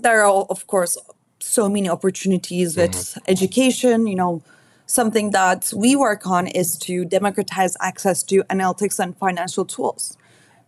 there 0.00 0.24
are 0.24 0.46
of 0.48 0.66
course 0.66 0.96
so 1.42 1.68
many 1.68 1.88
opportunities 1.88 2.76
with 2.76 2.92
mm-hmm. 2.92 3.20
education, 3.28 4.06
you 4.06 4.16
know, 4.16 4.42
something 4.86 5.30
that 5.30 5.72
we 5.74 5.96
work 5.96 6.26
on 6.26 6.46
is 6.46 6.76
to 6.76 7.04
democratize 7.04 7.76
access 7.80 8.22
to 8.24 8.42
analytics 8.44 8.98
and 8.98 9.16
financial 9.16 9.64
tools 9.64 10.16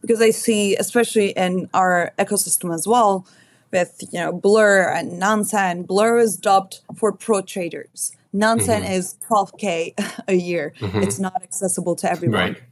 because 0.00 0.20
i 0.20 0.30
see 0.30 0.76
especially 0.76 1.30
in 1.30 1.68
our 1.74 2.12
ecosystem 2.18 2.72
as 2.74 2.86
well 2.86 3.26
with 3.70 4.02
you 4.12 4.18
know 4.18 4.32
blur 4.32 4.88
and 4.88 5.18
nansen 5.18 5.82
blur 5.82 6.18
is 6.18 6.36
dubbed 6.36 6.80
for 6.96 7.12
pro 7.12 7.40
traders 7.42 8.12
nansen 8.32 8.82
mm-hmm. 8.82 8.92
is 8.92 9.16
12k 9.28 10.24
a 10.28 10.34
year 10.34 10.72
mm-hmm. 10.78 11.02
it's 11.02 11.18
not 11.18 11.42
accessible 11.42 11.94
to 11.96 12.10
everyone 12.10 12.52
right. 12.52 12.62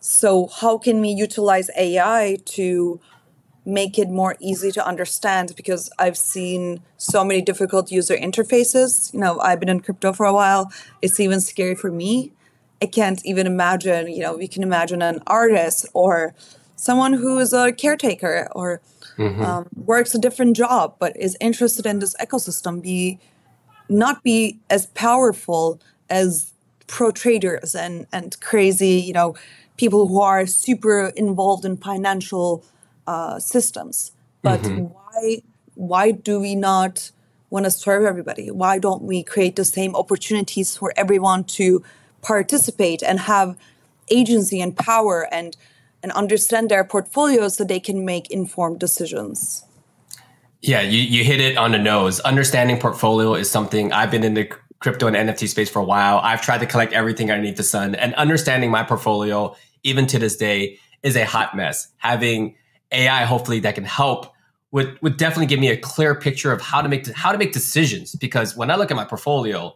so 0.00 0.46
how 0.60 0.78
can 0.78 1.00
we 1.00 1.08
utilize 1.08 1.68
ai 1.76 2.38
to 2.44 3.00
make 3.66 3.98
it 3.98 4.08
more 4.08 4.36
easy 4.38 4.70
to 4.70 4.86
understand 4.86 5.52
because 5.56 5.90
I've 5.98 6.16
seen 6.16 6.80
so 6.96 7.24
many 7.24 7.42
difficult 7.42 7.90
user 7.90 8.16
interfaces. 8.16 9.12
You 9.12 9.20
know, 9.20 9.40
I've 9.40 9.58
been 9.58 9.68
in 9.68 9.80
crypto 9.80 10.12
for 10.12 10.24
a 10.24 10.32
while. 10.32 10.72
It's 11.02 11.18
even 11.18 11.40
scary 11.40 11.74
for 11.74 11.90
me. 11.90 12.32
I 12.80 12.86
can't 12.86 13.24
even 13.26 13.46
imagine, 13.46 14.08
you 14.08 14.22
know, 14.22 14.36
we 14.36 14.46
can 14.46 14.62
imagine 14.62 15.02
an 15.02 15.20
artist 15.26 15.86
or 15.94 16.34
someone 16.76 17.14
who 17.14 17.38
is 17.38 17.52
a 17.52 17.72
caretaker 17.72 18.48
or 18.52 18.80
mm-hmm. 19.18 19.42
um, 19.42 19.66
works 19.74 20.14
a 20.14 20.18
different 20.18 20.56
job 20.56 20.94
but 20.98 21.16
is 21.16 21.36
interested 21.40 21.86
in 21.86 21.98
this 22.00 22.14
ecosystem 22.20 22.82
be 22.82 23.18
not 23.88 24.22
be 24.22 24.58
as 24.68 24.86
powerful 24.88 25.80
as 26.10 26.52
pro 26.86 27.10
traders 27.10 27.74
and 27.74 28.06
and 28.12 28.38
crazy, 28.40 29.00
you 29.00 29.12
know, 29.12 29.34
people 29.76 30.06
who 30.08 30.20
are 30.20 30.46
super 30.46 31.12
involved 31.16 31.64
in 31.64 31.76
financial 31.76 32.64
uh, 33.06 33.38
systems. 33.38 34.12
But 34.42 34.62
mm-hmm. 34.62 34.84
why 34.84 35.42
why 35.74 36.10
do 36.10 36.40
we 36.40 36.54
not 36.54 37.10
want 37.50 37.64
to 37.64 37.70
serve 37.70 38.04
everybody? 38.04 38.50
Why 38.50 38.78
don't 38.78 39.02
we 39.02 39.22
create 39.22 39.56
the 39.56 39.64
same 39.64 39.94
opportunities 39.94 40.76
for 40.76 40.92
everyone 40.96 41.44
to 41.44 41.82
participate 42.22 43.02
and 43.02 43.20
have 43.20 43.56
agency 44.10 44.60
and 44.60 44.76
power 44.76 45.28
and 45.32 45.56
and 46.02 46.12
understand 46.12 46.68
their 46.68 46.84
portfolio 46.84 47.48
so 47.48 47.64
they 47.64 47.80
can 47.80 48.04
make 48.04 48.30
informed 48.30 48.78
decisions. 48.78 49.64
Yeah, 50.60 50.80
you, 50.80 51.00
you 51.00 51.24
hit 51.24 51.40
it 51.40 51.56
on 51.56 51.72
the 51.72 51.78
nose. 51.78 52.20
Understanding 52.20 52.78
portfolio 52.78 53.34
is 53.34 53.50
something 53.50 53.92
I've 53.92 54.10
been 54.10 54.22
in 54.22 54.34
the 54.34 54.48
crypto 54.78 55.06
and 55.08 55.16
NFT 55.16 55.48
space 55.48 55.68
for 55.68 55.80
a 55.80 55.84
while. 55.84 56.18
I've 56.18 56.42
tried 56.42 56.58
to 56.58 56.66
collect 56.66 56.92
everything 56.92 57.30
underneath 57.30 57.56
the 57.56 57.62
sun, 57.62 57.94
and 57.94 58.14
understanding 58.14 58.70
my 58.70 58.82
portfolio, 58.82 59.56
even 59.82 60.06
to 60.08 60.18
this 60.18 60.36
day, 60.36 60.78
is 61.02 61.16
a 61.16 61.24
hot 61.24 61.56
mess. 61.56 61.88
Having 61.96 62.56
AI, 62.92 63.24
hopefully, 63.24 63.60
that 63.60 63.74
can 63.74 63.84
help 63.84 64.32
would 64.72 65.00
would 65.00 65.16
definitely 65.16 65.46
give 65.46 65.60
me 65.60 65.68
a 65.68 65.76
clear 65.76 66.14
picture 66.14 66.52
of 66.52 66.60
how 66.60 66.82
to 66.82 66.88
make 66.88 67.06
how 67.12 67.32
to 67.32 67.38
make 67.38 67.52
decisions. 67.52 68.14
Because 68.14 68.56
when 68.56 68.70
I 68.70 68.76
look 68.76 68.90
at 68.90 68.96
my 68.96 69.04
portfolio, 69.04 69.74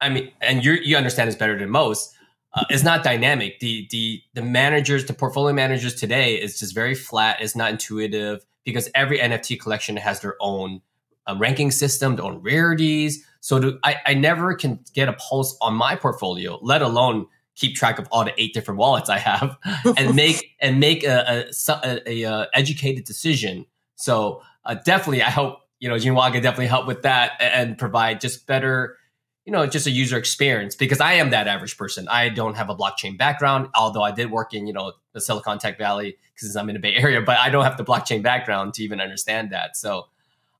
I 0.00 0.08
mean, 0.10 0.30
and 0.40 0.64
you 0.64 0.72
you 0.72 0.96
understand 0.96 1.28
this 1.28 1.36
better 1.36 1.58
than 1.58 1.70
most. 1.70 2.14
Uh, 2.54 2.64
it's 2.70 2.82
not 2.82 3.04
dynamic. 3.04 3.60
The 3.60 3.86
the 3.90 4.22
the 4.34 4.42
managers, 4.42 5.06
the 5.06 5.12
portfolio 5.12 5.52
managers 5.54 5.94
today 5.94 6.36
is 6.36 6.58
just 6.58 6.74
very 6.74 6.94
flat. 6.94 7.40
It's 7.40 7.56
not 7.56 7.70
intuitive 7.70 8.44
because 8.64 8.88
every 8.94 9.18
NFT 9.18 9.60
collection 9.60 9.96
has 9.96 10.20
their 10.20 10.36
own 10.40 10.80
uh, 11.26 11.36
ranking 11.38 11.70
system, 11.70 12.16
their 12.16 12.24
own 12.24 12.40
rarities. 12.42 13.24
So 13.40 13.58
do, 13.58 13.78
I, 13.84 13.96
I 14.06 14.14
never 14.14 14.54
can 14.54 14.80
get 14.94 15.08
a 15.08 15.12
pulse 15.14 15.56
on 15.60 15.74
my 15.74 15.94
portfolio, 15.94 16.58
let 16.62 16.82
alone 16.82 17.26
keep 17.58 17.74
track 17.74 17.98
of 17.98 18.06
all 18.12 18.24
the 18.24 18.32
eight 18.40 18.54
different 18.54 18.78
wallets 18.78 19.10
I 19.10 19.18
have 19.18 19.58
and 19.96 20.14
make 20.14 20.54
and 20.60 20.78
make 20.80 21.04
a, 21.04 21.46
a, 21.68 22.00
a, 22.06 22.22
a 22.22 22.48
educated 22.54 23.04
decision. 23.04 23.66
So 23.96 24.42
uh, 24.64 24.74
definitely, 24.74 25.22
I 25.22 25.30
hope 25.30 25.60
you 25.80 25.88
know 25.88 25.96
Ginoa 25.96 26.32
can 26.32 26.42
definitely 26.42 26.68
help 26.68 26.86
with 26.86 27.02
that 27.02 27.32
and 27.40 27.76
provide 27.76 28.20
just 28.20 28.46
better, 28.46 28.96
you 29.44 29.52
know, 29.52 29.66
just 29.66 29.86
a 29.86 29.90
user 29.90 30.16
experience 30.16 30.76
because 30.76 31.00
I 31.00 31.14
am 31.14 31.30
that 31.30 31.48
average 31.48 31.76
person. 31.76 32.06
I 32.08 32.28
don't 32.28 32.54
have 32.54 32.70
a 32.70 32.76
blockchain 32.76 33.18
background, 33.18 33.68
although 33.74 34.02
I 34.02 34.12
did 34.12 34.30
work 34.30 34.54
in 34.54 34.66
you 34.66 34.72
know 34.72 34.92
the 35.12 35.20
Silicon 35.20 35.58
Tech 35.58 35.78
Valley 35.78 36.16
because 36.34 36.54
I'm 36.54 36.68
in 36.68 36.74
the 36.74 36.80
Bay 36.80 36.94
Area, 36.94 37.20
but 37.20 37.38
I 37.38 37.50
don't 37.50 37.64
have 37.64 37.76
the 37.76 37.84
blockchain 37.84 38.22
background 38.22 38.74
to 38.74 38.84
even 38.84 39.00
understand 39.00 39.50
that. 39.50 39.76
So 39.76 40.06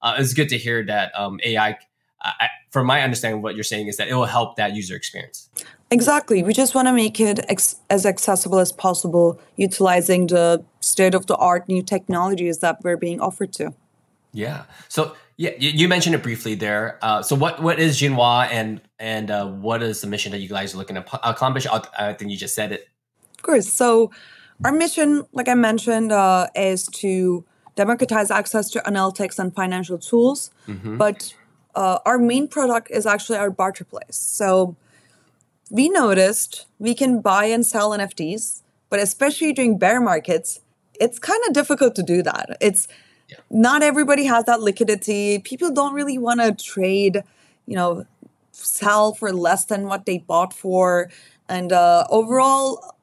uh, 0.02 0.16
it's 0.18 0.34
good 0.34 0.48
to 0.48 0.58
hear 0.58 0.84
that 0.86 1.16
um, 1.18 1.38
AI. 1.44 1.78
I, 2.20 2.48
from 2.72 2.88
my 2.88 3.02
understanding, 3.02 3.42
what 3.42 3.54
you're 3.54 3.62
saying 3.62 3.86
is 3.86 3.96
that 3.98 4.08
it 4.08 4.14
will 4.14 4.24
help 4.24 4.56
that 4.56 4.74
user 4.74 4.96
experience. 4.96 5.47
Exactly. 5.90 6.42
We 6.42 6.52
just 6.52 6.74
want 6.74 6.86
to 6.88 6.92
make 6.92 7.18
it 7.18 7.40
ex- 7.48 7.76
as 7.88 8.04
accessible 8.04 8.58
as 8.58 8.72
possible, 8.72 9.40
utilizing 9.56 10.26
the 10.26 10.62
state 10.80 11.14
of 11.14 11.26
the 11.26 11.36
art 11.36 11.66
new 11.66 11.82
technologies 11.82 12.58
that 12.58 12.78
we're 12.82 12.98
being 12.98 13.20
offered 13.20 13.52
to. 13.54 13.72
Yeah. 14.32 14.64
So 14.88 15.14
yeah, 15.38 15.50
you, 15.58 15.88
mentioned 15.88 16.14
it 16.14 16.22
briefly 16.22 16.54
there. 16.56 16.98
Uh, 17.00 17.22
so 17.22 17.36
what 17.36 17.62
what 17.62 17.78
is 17.78 17.98
Ginoa 17.98 18.48
and 18.50 18.80
and 18.98 19.30
uh, 19.30 19.46
what 19.46 19.82
is 19.82 20.00
the 20.00 20.08
mission 20.08 20.32
that 20.32 20.40
you 20.40 20.48
guys 20.48 20.74
are 20.74 20.78
looking 20.78 20.96
to 20.96 21.28
accomplish? 21.28 21.66
I 21.66 22.12
think 22.12 22.30
you 22.30 22.36
just 22.36 22.54
said 22.54 22.72
it. 22.72 22.88
Of 23.36 23.42
course. 23.42 23.72
So 23.72 24.10
our 24.64 24.72
mission, 24.72 25.24
like 25.32 25.48
I 25.48 25.54
mentioned, 25.54 26.12
uh, 26.12 26.48
is 26.54 26.86
to 26.86 27.44
democratize 27.76 28.30
access 28.30 28.68
to 28.70 28.80
analytics 28.80 29.38
and 29.38 29.54
financial 29.54 29.96
tools. 29.96 30.50
Mm-hmm. 30.66 30.96
But 30.98 31.32
uh, 31.76 32.00
our 32.04 32.18
main 32.18 32.48
product 32.48 32.90
is 32.90 33.06
actually 33.06 33.38
our 33.38 33.50
barter 33.50 33.84
place. 33.84 34.16
So 34.16 34.76
we 35.70 35.88
noticed 35.88 36.66
we 36.78 36.94
can 36.94 37.20
buy 37.20 37.46
and 37.46 37.64
sell 37.64 37.90
NFTs, 37.90 38.62
but 38.90 39.00
especially 39.00 39.52
during 39.52 39.78
bear 39.78 40.00
markets, 40.00 40.60
it's 41.00 41.18
kind 41.18 41.40
of 41.46 41.52
difficult 41.52 41.94
to 41.96 42.02
do 42.02 42.22
that. 42.22 42.56
It's 42.60 42.88
yeah. 43.28 43.36
not 43.50 43.82
everybody 43.82 44.24
has 44.24 44.44
that 44.44 44.60
liquidity. 44.60 45.38
People 45.38 45.72
don't 45.72 45.94
really 45.94 46.18
want 46.18 46.40
to 46.40 46.52
trade, 46.52 47.22
you 47.66 47.76
know, 47.76 48.06
sell 48.52 49.14
for 49.14 49.32
less 49.32 49.64
than 49.66 49.84
what 49.84 50.06
they 50.06 50.18
bought 50.18 50.52
for. 50.52 51.10
And 51.48 51.72
uh, 51.72 52.04
overall, 52.10 52.96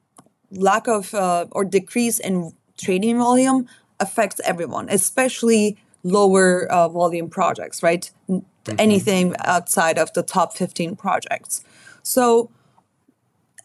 lack 0.52 0.88
of 0.88 1.14
uh, 1.14 1.46
or 1.52 1.66
decrease 1.66 2.20
in 2.20 2.54
trading 2.78 3.18
volume 3.18 3.68
affects 4.00 4.42
everyone, 4.44 4.90
especially 4.90 5.78
lower 6.04 6.66
uh, 6.68 6.88
volume 6.90 7.30
projects, 7.30 7.82
right? 7.82 8.12
Mm-hmm. 8.30 8.76
Anything 8.78 9.36
outside 9.44 9.98
of 9.98 10.12
the 10.14 10.24
top 10.24 10.56
15 10.58 10.96
projects. 10.96 11.64
So 12.06 12.52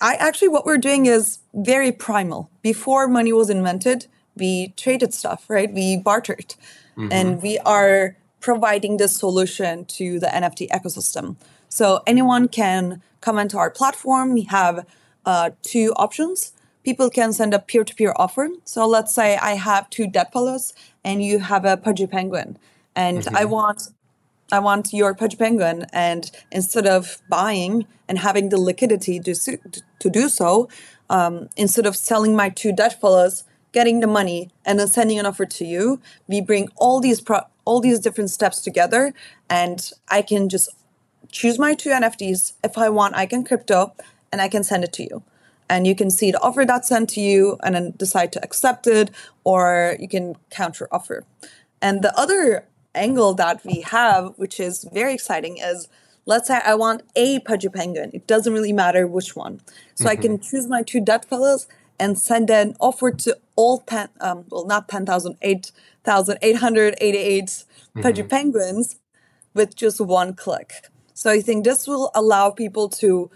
I 0.00 0.14
actually 0.14 0.48
what 0.48 0.64
we're 0.64 0.78
doing 0.78 1.06
is 1.06 1.40
very 1.52 1.92
primal. 1.92 2.50
Before 2.62 3.06
money 3.06 3.32
was 3.32 3.50
invented, 3.50 4.06
we 4.34 4.68
traded 4.76 5.12
stuff, 5.12 5.44
right? 5.48 5.70
We 5.70 5.98
bartered. 5.98 6.54
Mm-hmm. 6.96 7.12
And 7.12 7.42
we 7.42 7.58
are 7.58 8.16
providing 8.40 8.96
this 8.96 9.14
solution 9.14 9.84
to 9.84 10.18
the 10.18 10.28
NFT 10.28 10.68
ecosystem. 10.70 11.36
So 11.68 12.02
anyone 12.06 12.48
can 12.48 13.02
come 13.20 13.38
into 13.38 13.58
our 13.58 13.70
platform. 13.70 14.32
We 14.32 14.44
have 14.44 14.86
uh, 15.26 15.50
two 15.60 15.92
options. 15.96 16.52
People 16.82 17.10
can 17.10 17.34
send 17.34 17.52
a 17.52 17.58
peer-to-peer 17.58 18.14
offer. 18.16 18.48
So 18.64 18.88
let's 18.88 19.12
say 19.12 19.36
I 19.36 19.52
have 19.52 19.90
two 19.90 20.06
Deadfellaz 20.06 20.72
and 21.04 21.22
you 21.22 21.40
have 21.40 21.66
a 21.66 21.76
pudgy 21.76 22.06
penguin. 22.06 22.58
And 22.96 23.18
mm-hmm. 23.18 23.36
I 23.36 23.44
want 23.44 23.90
I 24.52 24.58
want 24.58 24.92
your 24.92 25.14
Pudgy 25.14 25.36
Penguin. 25.36 25.86
And 25.92 26.30
instead 26.50 26.86
of 26.86 27.18
buying 27.28 27.86
and 28.08 28.18
having 28.18 28.48
the 28.48 28.60
liquidity 28.60 29.20
to, 29.20 29.34
to 29.34 30.10
do 30.10 30.28
so, 30.28 30.68
um, 31.08 31.48
instead 31.56 31.86
of 31.86 31.96
selling 31.96 32.34
my 32.36 32.48
two 32.48 32.72
Deadfellaz, 32.72 33.44
getting 33.72 34.00
the 34.00 34.06
money, 34.06 34.50
and 34.64 34.78
then 34.78 34.88
sending 34.88 35.18
an 35.18 35.26
offer 35.26 35.46
to 35.46 35.64
you, 35.64 36.00
we 36.26 36.40
bring 36.40 36.68
all 36.76 37.00
these 37.00 37.20
pro- 37.20 37.46
all 37.64 37.80
these 37.80 38.00
different 38.00 38.30
steps 38.30 38.60
together, 38.60 39.12
and 39.48 39.92
I 40.08 40.22
can 40.22 40.48
just 40.48 40.70
choose 41.30 41.58
my 41.58 41.74
two 41.74 41.90
NFTs. 41.90 42.54
If 42.64 42.76
I 42.78 42.88
want, 42.88 43.14
I 43.14 43.26
can 43.26 43.44
crypto, 43.44 43.92
and 44.32 44.40
I 44.40 44.48
can 44.48 44.64
send 44.64 44.82
it 44.82 44.92
to 44.94 45.02
you. 45.02 45.22
And 45.68 45.86
you 45.86 45.94
can 45.94 46.10
see 46.10 46.32
the 46.32 46.40
offer 46.40 46.64
that's 46.64 46.88
sent 46.88 47.10
to 47.10 47.20
you, 47.20 47.58
and 47.62 47.74
then 47.74 47.94
decide 47.96 48.32
to 48.32 48.42
accept 48.42 48.86
it, 48.86 49.10
or 49.44 49.96
you 50.00 50.08
can 50.08 50.36
counter 50.50 50.88
offer. 50.90 51.24
And 51.80 52.02
the 52.02 52.16
other 52.18 52.66
angle 52.94 53.34
that 53.34 53.64
we 53.64 53.80
have, 53.82 54.32
which 54.36 54.60
is 54.60 54.86
very 54.92 55.14
exciting, 55.14 55.58
is 55.58 55.88
let's 56.26 56.48
say 56.48 56.60
I 56.64 56.74
want 56.74 57.02
a 57.16 57.38
pudgy 57.40 57.68
penguin. 57.68 58.10
It 58.12 58.26
doesn't 58.26 58.52
really 58.52 58.72
matter 58.72 59.06
which 59.06 59.36
one. 59.36 59.60
So 59.94 60.04
mm-hmm. 60.04 60.10
I 60.10 60.16
can 60.16 60.40
choose 60.40 60.66
my 60.66 60.82
two 60.82 61.00
Deadfellaz 61.00 61.66
and 61.98 62.18
send 62.18 62.50
an 62.50 62.76
offer 62.80 63.12
to 63.12 63.38
all 63.56 63.78
10, 63.80 64.08
um, 64.20 64.44
well, 64.50 64.66
not 64.66 64.88
10,000, 64.88 65.36
8,888 65.42 67.44
mm-hmm. 67.44 68.00
pudgy 68.00 68.22
penguins 68.22 68.96
with 69.54 69.76
just 69.76 70.00
one 70.00 70.34
click. 70.34 70.72
So 71.12 71.30
I 71.30 71.42
think 71.42 71.64
this 71.64 71.86
will 71.86 72.10
allow 72.14 72.50
people 72.50 72.88
to 72.88 73.30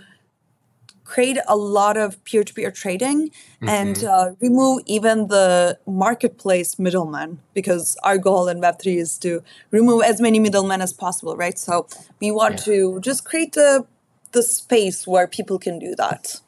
create 1.04 1.38
a 1.46 1.56
lot 1.56 1.96
of 1.96 2.22
peer-to-peer 2.24 2.70
trading 2.70 3.28
mm-hmm. 3.28 3.68
and 3.68 4.04
uh, 4.04 4.32
remove 4.40 4.82
even 4.86 5.28
the 5.28 5.78
marketplace 5.86 6.78
middlemen 6.78 7.38
because 7.52 7.96
our 8.02 8.18
goal 8.18 8.48
in 8.48 8.60
web3 8.60 8.96
is 8.96 9.18
to 9.18 9.42
remove 9.70 10.02
as 10.02 10.20
many 10.20 10.38
middlemen 10.38 10.80
as 10.80 10.92
possible 10.92 11.36
right? 11.36 11.58
So 11.58 11.86
we 12.20 12.30
want 12.30 12.54
yeah. 12.58 12.64
to 12.64 13.00
just 13.00 13.24
create 13.24 13.52
the 13.52 13.86
the 14.32 14.42
space 14.42 15.06
where 15.06 15.28
people 15.28 15.60
can 15.60 15.78
do 15.78 15.94
that. 15.96 16.40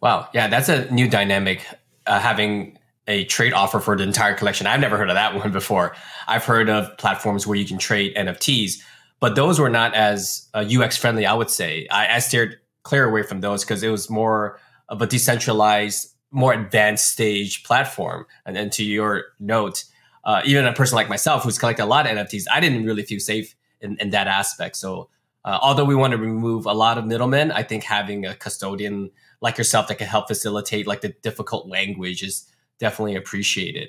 Wow. 0.00 0.28
Yeah 0.32 0.46
that's 0.48 0.68
a 0.68 0.90
new 0.92 1.08
dynamic 1.08 1.66
uh, 2.06 2.20
having 2.20 2.78
a 3.08 3.24
trade 3.24 3.52
offer 3.52 3.80
for 3.80 3.96
the 3.96 4.02
entire 4.02 4.34
collection. 4.34 4.66
I've 4.66 4.80
never 4.80 4.96
heard 4.96 5.10
of 5.10 5.16
that 5.16 5.34
one 5.42 5.52
before. 5.52 5.96
I've 6.28 6.44
heard 6.44 6.68
of 6.68 6.96
platforms 6.98 7.46
where 7.46 7.56
you 7.56 7.66
can 7.66 7.78
trade 7.78 8.14
nfts 8.14 8.82
but 9.20 9.36
those 9.36 9.58
were 9.58 9.70
not 9.70 9.94
as 9.94 10.48
uh, 10.52 10.64
ux 10.80 10.98
friendly 10.98 11.24
i 11.24 11.32
would 11.32 11.50
say. 11.50 11.86
I, 11.90 12.16
I 12.16 12.18
steered 12.18 12.58
clear 12.84 13.08
away 13.08 13.22
from 13.22 13.40
those 13.40 13.64
because 13.64 13.82
it 13.82 13.88
was 13.88 14.08
more 14.08 14.60
of 14.88 15.02
a 15.02 15.06
decentralized, 15.06 16.14
more 16.30 16.52
advanced 16.52 17.10
stage 17.10 17.64
platform. 17.64 18.26
And 18.46 18.54
then 18.54 18.70
to 18.70 18.84
your 18.84 19.24
note, 19.40 19.84
uh, 20.24 20.42
even 20.44 20.64
a 20.66 20.72
person 20.72 20.94
like 20.94 21.08
myself 21.08 21.42
who's 21.42 21.58
collected 21.58 21.82
a 21.82 21.86
lot 21.86 22.06
of 22.06 22.16
NFTs, 22.16 22.44
I 22.52 22.60
didn't 22.60 22.84
really 22.84 23.02
feel 23.02 23.20
safe 23.20 23.54
in, 23.80 23.96
in 24.00 24.10
that 24.10 24.28
aspect. 24.28 24.76
So 24.76 25.08
uh, 25.44 25.58
although 25.60 25.84
we 25.84 25.94
want 25.94 26.12
to 26.12 26.18
remove 26.18 26.66
a 26.66 26.72
lot 26.72 26.96
of 26.96 27.06
middlemen, 27.06 27.50
I 27.50 27.62
think 27.62 27.84
having 27.84 28.24
a 28.24 28.34
custodian 28.34 29.10
like 29.40 29.58
yourself 29.58 29.88
that 29.88 29.98
can 29.98 30.06
help 30.06 30.28
facilitate 30.28 30.86
like 30.86 31.02
the 31.02 31.10
difficult 31.22 31.68
language 31.68 32.22
is 32.22 32.48
definitely 32.78 33.16
appreciated. 33.16 33.88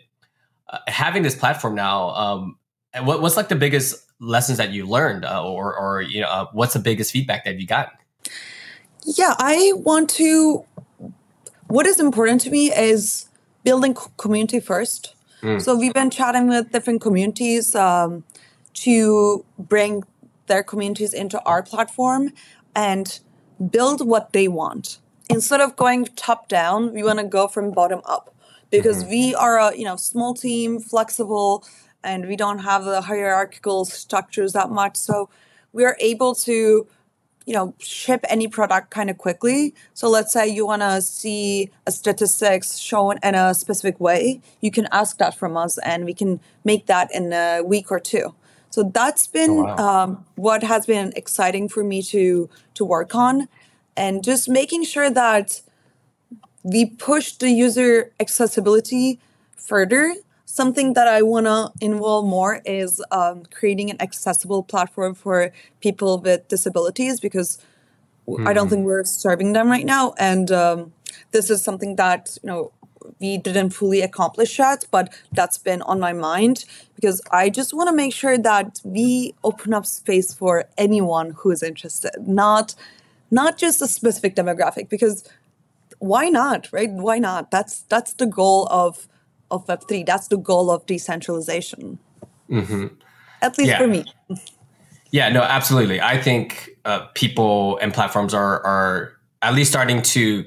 Uh, 0.67 0.79
having 0.87 1.23
this 1.23 1.35
platform 1.35 1.75
now, 1.75 2.09
um, 2.09 2.57
what, 3.03 3.21
what's 3.21 3.37
like 3.37 3.49
the 3.49 3.55
biggest 3.55 3.95
lessons 4.19 4.57
that 4.57 4.71
you 4.71 4.85
learned, 4.85 5.25
uh, 5.25 5.43
or 5.43 5.77
or 5.77 6.01
you 6.01 6.21
know, 6.21 6.27
uh, 6.27 6.47
what's 6.53 6.73
the 6.73 6.79
biggest 6.79 7.11
feedback 7.11 7.45
that 7.45 7.59
you 7.59 7.67
got? 7.67 7.91
Yeah, 9.05 9.35
I 9.37 9.73
want 9.75 10.09
to. 10.11 10.65
What 11.67 11.85
is 11.85 11.99
important 11.99 12.41
to 12.41 12.49
me 12.49 12.71
is 12.71 13.29
building 13.63 13.95
community 14.17 14.59
first. 14.59 15.15
Mm. 15.41 15.61
So 15.61 15.75
we've 15.75 15.93
been 15.93 16.09
chatting 16.09 16.47
with 16.47 16.71
different 16.71 17.01
communities 17.01 17.75
um, 17.75 18.23
to 18.85 19.45
bring 19.59 20.03
their 20.47 20.63
communities 20.63 21.13
into 21.13 21.41
our 21.43 21.61
platform 21.61 22.33
and 22.75 23.19
build 23.69 24.05
what 24.05 24.33
they 24.33 24.47
want. 24.47 24.99
Instead 25.29 25.61
of 25.61 25.75
going 25.75 26.05
top 26.15 26.47
down, 26.47 26.93
we 26.93 27.03
want 27.03 27.19
to 27.19 27.25
go 27.25 27.47
from 27.47 27.71
bottom 27.71 28.01
up 28.05 28.33
because 28.71 29.03
mm-hmm. 29.03 29.11
we 29.11 29.35
are 29.35 29.59
a 29.59 29.77
you 29.77 29.83
know 29.83 29.95
small 29.95 30.33
team, 30.33 30.79
flexible, 30.79 31.63
and 32.03 32.27
we 32.27 32.35
don't 32.35 32.59
have 32.59 32.83
the 32.85 33.01
hierarchical 33.01 33.85
structures 33.85 34.53
that 34.53 34.71
much. 34.71 34.95
So 34.95 35.29
we 35.73 35.83
are 35.83 35.97
able 35.99 36.33
to 36.35 36.87
you 37.45 37.53
know 37.53 37.73
ship 37.79 38.25
any 38.29 38.47
product 38.47 38.89
kind 38.89 39.09
of 39.09 39.17
quickly. 39.17 39.73
So 39.93 40.09
let's 40.09 40.33
say 40.33 40.47
you 40.47 40.65
want 40.65 40.81
to 40.81 41.01
see 41.01 41.69
a 41.85 41.91
statistics 41.91 42.77
shown 42.77 43.17
in 43.23 43.35
a 43.35 43.53
specific 43.53 43.99
way 43.99 44.41
you 44.61 44.71
can 44.71 44.87
ask 44.91 45.17
that 45.17 45.37
from 45.37 45.55
us 45.57 45.77
and 45.79 46.05
we 46.05 46.13
can 46.13 46.39
make 46.63 46.87
that 46.87 47.13
in 47.13 47.31
a 47.31 47.61
week 47.61 47.91
or 47.91 47.99
two. 47.99 48.33
So 48.69 48.83
that's 48.83 49.27
been 49.27 49.51
oh, 49.51 49.63
wow. 49.63 50.03
um, 50.03 50.25
what 50.35 50.63
has 50.63 50.85
been 50.85 51.13
exciting 51.15 51.69
for 51.69 51.83
me 51.83 52.01
to 52.03 52.49
to 52.73 52.85
work 52.85 53.15
on. 53.15 53.47
And 53.95 54.23
just 54.23 54.49
making 54.49 54.83
sure 54.83 55.09
that 55.09 55.61
we 56.63 56.85
push 56.85 57.31
the 57.33 57.49
user 57.49 58.11
accessibility 58.19 59.19
further 59.55 60.15
something 60.45 60.93
that 60.93 61.07
I 61.07 61.21
want 61.21 61.47
to 61.47 61.71
involve 61.81 62.25
more 62.25 62.61
is 62.65 63.03
um, 63.11 63.43
creating 63.53 63.89
an 63.89 64.01
accessible 64.01 64.63
platform 64.63 65.15
for 65.15 65.51
people 65.81 66.19
with 66.19 66.47
disabilities 66.47 67.19
because 67.19 67.59
mm. 68.27 68.47
I 68.47 68.53
don't 68.53 68.69
think 68.69 68.81
hmm. 68.81 68.87
we're 68.87 69.03
serving 69.03 69.53
them 69.53 69.69
right 69.69 69.85
now. 69.85 70.13
And 70.17 70.51
um, 70.51 70.93
this 71.31 71.49
is 71.49 71.61
something 71.61 71.95
that, 71.97 72.37
you 72.41 72.47
know, 72.47 72.71
we 73.19 73.37
didn't 73.37 73.71
fully 73.71 74.01
accomplish 74.01 74.57
yet, 74.57 74.85
but 74.91 75.13
that's 75.31 75.57
been 75.57 75.81
on 75.83 75.99
my 75.99 76.13
mind 76.13 76.65
because 76.95 77.21
I 77.31 77.49
just 77.49 77.73
want 77.73 77.89
to 77.89 77.95
make 77.95 78.13
sure 78.13 78.37
that 78.37 78.81
we 78.83 79.35
open 79.43 79.73
up 79.73 79.85
space 79.85 80.33
for 80.33 80.65
anyone 80.77 81.31
who 81.37 81.51
is 81.51 81.61
interested, 81.61 82.13
not 82.25 82.75
not 83.31 83.57
just 83.57 83.81
a 83.81 83.87
specific 83.87 84.35
demographic 84.35 84.87
because 84.89 85.27
why 85.99 86.29
not, 86.29 86.71
right? 86.71 86.89
Why 86.89 87.19
not? 87.19 87.51
That's 87.51 87.81
that's 87.81 88.13
the 88.13 88.25
goal 88.25 88.67
of 88.69 89.07
of 89.51 89.65
Web3. 89.67 90.05
That's 90.05 90.27
the 90.27 90.37
goal 90.37 90.71
of 90.71 90.85
decentralization. 90.85 91.99
Mm-hmm. 92.49 92.87
At 93.41 93.57
least 93.57 93.69
yeah. 93.69 93.77
for 93.77 93.87
me. 93.87 94.05
Yeah, 95.11 95.29
no, 95.29 95.41
absolutely. 95.41 96.01
I 96.01 96.21
think 96.21 96.71
uh, 96.83 97.07
people 97.13 97.77
and 97.77 97.93
platforms 97.93 98.33
are 98.33 98.65
are 98.65 99.13
at 99.41 99.53
least 99.53 99.71
starting 99.71 100.01
to 100.01 100.45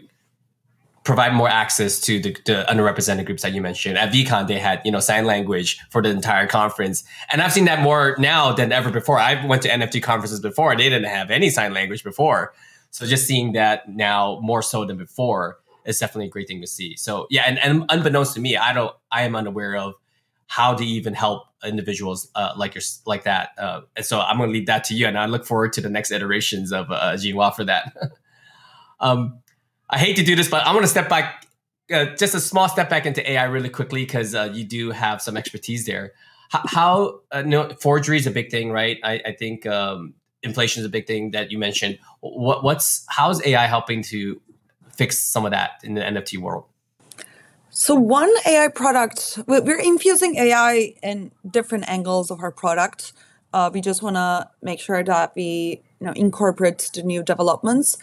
provide 1.04 1.32
more 1.32 1.48
access 1.48 2.00
to 2.00 2.20
the, 2.20 2.36
the, 2.44 2.66
underrepresented 2.68 3.24
groups 3.24 3.40
that 3.42 3.54
you 3.54 3.62
mentioned. 3.62 3.96
At 3.96 4.12
VeeCon, 4.12 4.46
they 4.46 4.58
had 4.58 4.82
you 4.84 4.90
know 4.90 5.00
sign 5.00 5.24
language 5.24 5.80
for 5.90 6.02
the 6.02 6.10
entire 6.10 6.46
conference, 6.46 7.02
and 7.32 7.40
I've 7.40 7.52
seen 7.52 7.64
that 7.64 7.80
more 7.80 8.14
now 8.18 8.52
than 8.52 8.72
ever 8.72 8.90
before. 8.90 9.18
I 9.18 9.44
went 9.46 9.62
to 9.62 9.68
NFT 9.68 10.02
conferences 10.02 10.40
before; 10.40 10.76
they 10.76 10.88
didn't 10.88 11.04
have 11.08 11.30
any 11.30 11.50
sign 11.50 11.72
language 11.72 12.04
before. 12.04 12.52
So 12.90 13.06
just 13.06 13.26
seeing 13.26 13.52
that 13.52 13.88
now 13.88 14.38
more 14.42 14.62
so 14.62 14.84
than 14.84 14.96
before 14.96 15.58
is 15.88 15.98
definitely 15.98 16.26
a 16.26 16.30
great 16.30 16.46
thing 16.46 16.60
to 16.60 16.66
see. 16.66 16.94
So 16.96 17.26
yeah, 17.30 17.44
and, 17.46 17.58
and 17.58 17.84
unbeknownst 17.88 18.34
to 18.34 18.40
me, 18.40 18.56
I 18.56 18.72
don't, 18.72 18.94
I 19.10 19.22
am 19.22 19.34
unaware 19.34 19.76
of 19.76 19.94
how 20.46 20.74
to 20.74 20.84
even 20.84 21.14
help 21.14 21.44
individuals 21.64 22.28
uh, 22.34 22.52
like 22.56 22.74
your 22.74 22.82
like 23.06 23.24
that. 23.24 23.50
Uh, 23.58 23.82
and 23.96 24.04
so 24.04 24.20
I'm 24.20 24.36
going 24.36 24.50
to 24.50 24.52
leave 24.52 24.66
that 24.66 24.84
to 24.84 24.94
you, 24.94 25.06
and 25.06 25.18
I 25.18 25.26
look 25.26 25.46
forward 25.46 25.72
to 25.74 25.80
the 25.80 25.90
next 25.90 26.10
iterations 26.10 26.72
of 26.72 26.90
uh, 26.90 27.14
Ginoa 27.14 27.54
for 27.54 27.64
that. 27.64 27.94
um, 29.00 29.40
I 29.90 29.98
hate 29.98 30.16
to 30.16 30.22
do 30.22 30.36
this, 30.36 30.48
but 30.48 30.66
I'm 30.66 30.74
going 30.74 30.84
to 30.84 30.88
step 30.88 31.08
back, 31.08 31.46
uh, 31.92 32.06
just 32.16 32.34
a 32.34 32.40
small 32.40 32.68
step 32.68 32.90
back 32.90 33.06
into 33.06 33.28
AI 33.30 33.44
really 33.44 33.70
quickly 33.70 34.04
because 34.04 34.34
uh, 34.34 34.50
you 34.52 34.64
do 34.64 34.90
have 34.90 35.22
some 35.22 35.36
expertise 35.36 35.86
there. 35.86 36.12
How, 36.50 36.62
how 36.66 37.20
uh, 37.32 37.42
no, 37.42 37.70
forgery 37.80 38.16
is 38.16 38.26
a 38.26 38.30
big 38.30 38.50
thing, 38.50 38.70
right? 38.70 38.98
I, 39.02 39.20
I 39.26 39.32
think 39.32 39.66
um, 39.66 40.14
inflation 40.42 40.80
is 40.80 40.86
a 40.86 40.90
big 40.90 41.06
thing 41.06 41.30
that 41.32 41.50
you 41.50 41.58
mentioned. 41.58 41.98
What, 42.20 42.64
what's 42.64 43.04
how's 43.08 43.44
AI 43.46 43.66
helping 43.66 44.02
to 44.04 44.40
fix 44.98 45.18
some 45.18 45.46
of 45.46 45.52
that 45.52 45.80
in 45.82 45.94
the 45.94 46.02
NFT 46.02 46.38
world? 46.38 46.64
So 47.70 47.94
one 47.94 48.30
AI 48.44 48.68
product, 48.68 49.38
we're 49.46 49.78
infusing 49.78 50.34
AI 50.34 50.94
in 51.02 51.30
different 51.48 51.88
angles 51.88 52.30
of 52.30 52.40
our 52.42 52.50
product. 52.50 53.12
Uh, 53.54 53.70
we 53.72 53.80
just 53.80 54.02
want 54.02 54.16
to 54.16 54.50
make 54.60 54.80
sure 54.80 55.02
that 55.04 55.32
we 55.36 55.80
you 56.00 56.06
know 56.06 56.12
incorporate 56.12 56.90
the 56.92 57.02
new 57.02 57.22
developments. 57.22 57.96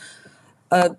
Uh, 0.71 0.89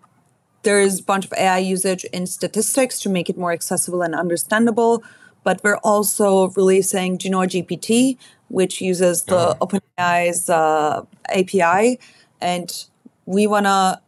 there 0.63 0.79
is 0.79 1.01
a 1.01 1.03
bunch 1.03 1.25
of 1.25 1.33
AI 1.33 1.59
usage 1.59 2.05
in 2.13 2.27
statistics 2.27 3.01
to 3.01 3.09
make 3.09 3.31
it 3.31 3.39
more 3.39 3.53
accessible 3.53 4.03
and 4.03 4.15
understandable. 4.15 5.03
But 5.43 5.61
we're 5.63 5.79
also 5.79 6.49
releasing 6.51 7.19
Ginoa 7.19 7.47
GPT, 7.47 8.19
which 8.49 8.81
uses 8.81 9.23
the 9.23 9.37
uh-huh. 9.37 9.65
OpenAI's 9.65 10.51
uh, 10.51 11.05
API, 11.29 12.01
and 12.41 12.85
we 13.27 13.47
want 13.47 13.67
to 13.67 14.01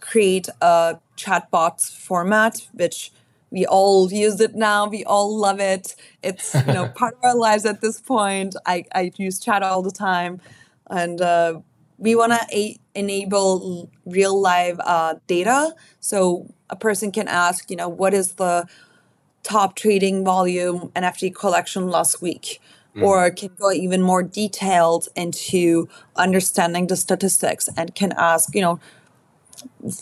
create 0.00 0.48
a 0.60 0.98
chatbots 1.16 1.94
format, 1.94 2.66
which 2.72 3.12
we 3.50 3.64
all 3.64 4.12
use 4.12 4.40
it 4.40 4.54
now. 4.54 4.86
We 4.86 5.04
all 5.04 5.36
love 5.36 5.60
it. 5.60 5.94
It's 6.22 6.54
you 6.54 6.72
know 6.72 6.88
part 6.94 7.14
of 7.14 7.24
our 7.24 7.36
lives 7.36 7.64
at 7.64 7.80
this 7.80 8.00
point. 8.00 8.56
I, 8.66 8.84
I 8.94 9.12
use 9.16 9.38
chat 9.38 9.62
all 9.62 9.82
the 9.82 9.90
time, 9.90 10.40
and 10.88 11.20
uh, 11.20 11.60
we 11.98 12.14
want 12.14 12.32
to 12.32 12.46
a- 12.52 12.78
enable 12.94 13.90
real 14.04 14.40
live 14.40 14.80
uh, 14.80 15.14
data. 15.26 15.74
So 16.00 16.52
a 16.68 16.76
person 16.76 17.12
can 17.12 17.28
ask, 17.28 17.70
you 17.70 17.76
know, 17.76 17.88
what 17.88 18.12
is 18.12 18.32
the 18.32 18.66
top 19.42 19.76
trading 19.76 20.24
volume 20.24 20.90
NFT 20.96 21.34
collection 21.34 21.88
last 21.88 22.20
week? 22.20 22.60
Mm. 22.96 23.02
Or 23.02 23.30
can 23.30 23.50
go 23.58 23.70
even 23.72 24.02
more 24.02 24.22
detailed 24.22 25.08
into 25.14 25.88
understanding 26.16 26.86
the 26.86 26.96
statistics 26.96 27.68
and 27.76 27.94
can 27.94 28.12
ask, 28.16 28.54
you 28.54 28.62
know, 28.62 28.80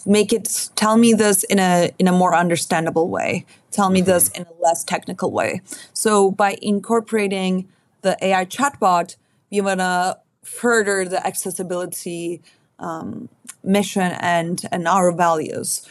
make 0.07 0.33
it 0.33 0.71
tell 0.75 0.97
me 0.97 1.13
this 1.13 1.45
in 1.45 1.59
a 1.59 1.91
in 1.99 2.09
a 2.09 2.13
more 2.13 2.35
understandable 2.35 3.09
way 3.09 3.45
tell 3.71 3.91
me 3.91 4.01
this 4.01 4.29
mm-hmm. 4.29 4.43
in 4.43 4.49
a 4.49 4.63
less 4.63 4.85
technical 4.85 5.31
way 5.31 5.61
so 5.93 6.31
by 6.31 6.57
incorporating 6.63 7.69
the 8.03 8.17
ai 8.25 8.45
chatbot 8.45 9.17
we 9.51 9.61
want 9.61 9.81
to 9.81 10.19
further 10.43 11.05
the 11.05 11.25
accessibility 11.27 12.43
um, 12.79 13.29
mission 13.63 14.13
and 14.21 14.63
and 14.71 14.87
our 14.87 15.13
values 15.13 15.89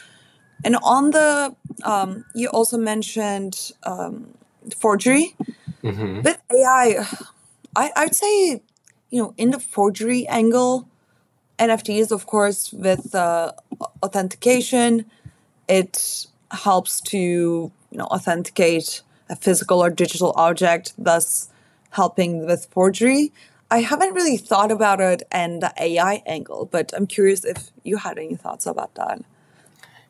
and 0.64 0.76
on 0.82 1.10
the 1.10 1.54
um, 1.84 2.24
you 2.34 2.48
also 2.48 2.78
mentioned 2.78 3.72
um, 3.84 4.34
forgery 4.76 5.36
mm-hmm. 5.82 6.22
with 6.22 6.40
ai 6.50 7.04
I, 7.76 7.90
i'd 7.96 8.14
say 8.14 8.62
you 9.10 9.22
know 9.22 9.34
in 9.36 9.50
the 9.50 9.60
forgery 9.60 10.26
angle 10.28 10.88
NFTs, 11.58 12.10
of 12.10 12.26
course, 12.26 12.72
with 12.72 13.14
uh, 13.14 13.52
authentication, 14.02 15.06
it 15.68 16.26
helps 16.50 17.00
to 17.00 17.18
you 17.18 17.98
know 17.98 18.06
authenticate 18.06 19.02
a 19.30 19.36
physical 19.36 19.82
or 19.82 19.90
digital 19.90 20.32
object, 20.36 20.92
thus 20.98 21.48
helping 21.90 22.46
with 22.46 22.66
forgery. 22.70 23.32
I 23.70 23.78
haven't 23.78 24.14
really 24.14 24.36
thought 24.36 24.70
about 24.70 25.00
it 25.00 25.22
and 25.32 25.62
the 25.62 25.72
AI 25.80 26.22
angle, 26.26 26.68
but 26.70 26.92
I'm 26.94 27.06
curious 27.06 27.44
if 27.44 27.70
you 27.82 27.96
had 27.96 28.18
any 28.18 28.36
thoughts 28.36 28.66
about 28.66 28.94
that. 28.94 29.22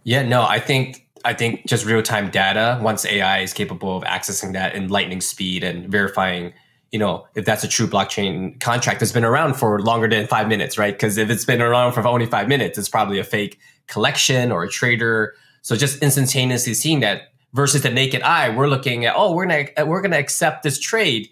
Yeah, 0.02 0.22
no, 0.22 0.42
I 0.42 0.58
think 0.58 1.06
I 1.24 1.32
think 1.32 1.66
just 1.66 1.86
real 1.86 2.02
time 2.02 2.30
data. 2.30 2.78
Once 2.82 3.06
AI 3.06 3.40
is 3.40 3.52
capable 3.52 3.96
of 3.96 4.02
accessing 4.04 4.52
that 4.52 4.74
in 4.74 4.88
lightning 4.88 5.20
speed 5.20 5.64
and 5.64 5.88
verifying 5.88 6.52
you 6.94 7.00
know, 7.00 7.26
if 7.34 7.44
that's 7.44 7.64
a 7.64 7.68
true 7.68 7.88
blockchain 7.88 8.60
contract 8.60 9.00
that's 9.00 9.10
been 9.10 9.24
around 9.24 9.54
for 9.54 9.80
longer 9.80 10.06
than 10.06 10.28
five 10.28 10.46
minutes, 10.46 10.78
right? 10.78 10.94
Because 10.94 11.18
if 11.18 11.28
it's 11.28 11.44
been 11.44 11.60
around 11.60 11.90
for 11.90 12.06
only 12.06 12.24
five 12.24 12.46
minutes, 12.46 12.78
it's 12.78 12.88
probably 12.88 13.18
a 13.18 13.24
fake 13.24 13.58
collection 13.88 14.52
or 14.52 14.62
a 14.62 14.68
trader. 14.68 15.34
So 15.62 15.74
just 15.74 16.00
instantaneously 16.04 16.72
seeing 16.72 17.00
that 17.00 17.32
versus 17.52 17.82
the 17.82 17.90
naked 17.90 18.22
eye, 18.22 18.48
we're 18.56 18.68
looking 18.68 19.06
at, 19.06 19.14
oh, 19.16 19.34
we're 19.34 19.44
gonna 19.44 19.86
we're 19.86 20.02
gonna 20.02 20.20
accept 20.20 20.62
this 20.62 20.78
trade, 20.78 21.28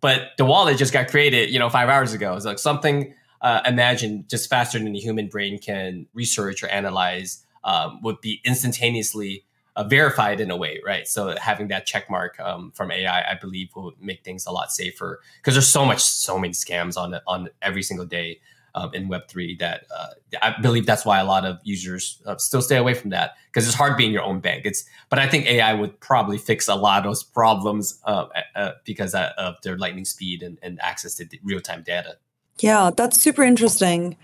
but 0.00 0.30
the 0.38 0.46
wallet 0.46 0.78
just 0.78 0.94
got 0.94 1.08
created, 1.08 1.50
you 1.50 1.58
know, 1.58 1.68
five 1.68 1.90
hours 1.90 2.14
ago. 2.14 2.34
It's 2.34 2.46
like 2.46 2.58
something 2.58 3.12
uh, 3.42 3.60
imagine 3.66 4.24
just 4.30 4.48
faster 4.48 4.78
than 4.78 4.94
the 4.94 4.98
human 4.98 5.28
brain 5.28 5.58
can 5.58 6.06
research 6.14 6.62
or 6.62 6.68
analyze 6.68 7.44
um, 7.64 8.00
would 8.02 8.18
be 8.22 8.40
instantaneously 8.46 9.44
uh, 9.76 9.84
verified 9.84 10.40
in 10.40 10.50
a 10.50 10.56
way, 10.56 10.80
right? 10.84 11.08
So 11.08 11.36
having 11.38 11.68
that 11.68 11.86
check 11.86 12.10
mark 12.10 12.38
um, 12.40 12.72
from 12.74 12.90
AI, 12.90 13.30
I 13.30 13.34
believe, 13.40 13.70
will 13.74 13.92
make 14.00 14.24
things 14.24 14.46
a 14.46 14.50
lot 14.50 14.72
safer 14.72 15.20
because 15.36 15.54
there's 15.54 15.68
so 15.68 15.84
much, 15.84 16.00
so 16.00 16.38
many 16.38 16.52
scams 16.52 16.96
on 16.96 17.18
on 17.26 17.48
every 17.62 17.82
single 17.82 18.06
day 18.06 18.40
um, 18.74 18.90
in 18.94 19.08
Web 19.08 19.28
three 19.28 19.56
that 19.56 19.84
uh, 19.94 20.08
I 20.40 20.54
believe 20.60 20.86
that's 20.86 21.04
why 21.04 21.18
a 21.20 21.24
lot 21.24 21.44
of 21.44 21.58
users 21.62 22.22
uh, 22.26 22.36
still 22.36 22.62
stay 22.62 22.76
away 22.76 22.94
from 22.94 23.10
that 23.10 23.36
because 23.46 23.66
it's 23.66 23.76
hard 23.76 23.96
being 23.96 24.12
your 24.12 24.22
own 24.22 24.40
bank. 24.40 24.64
It's, 24.64 24.84
but 25.10 25.18
I 25.18 25.28
think 25.28 25.46
AI 25.46 25.74
would 25.74 26.00
probably 26.00 26.38
fix 26.38 26.68
a 26.68 26.74
lot 26.74 26.98
of 26.98 27.04
those 27.04 27.22
problems 27.22 28.00
uh, 28.04 28.26
uh, 28.54 28.72
because 28.84 29.14
of 29.14 29.56
their 29.62 29.76
lightning 29.76 30.04
speed 30.04 30.42
and, 30.42 30.58
and 30.62 30.80
access 30.80 31.14
to 31.16 31.26
real 31.42 31.60
time 31.60 31.82
data. 31.82 32.16
Yeah, 32.60 32.90
that's 32.96 33.20
super 33.20 33.42
interesting. 33.42 34.16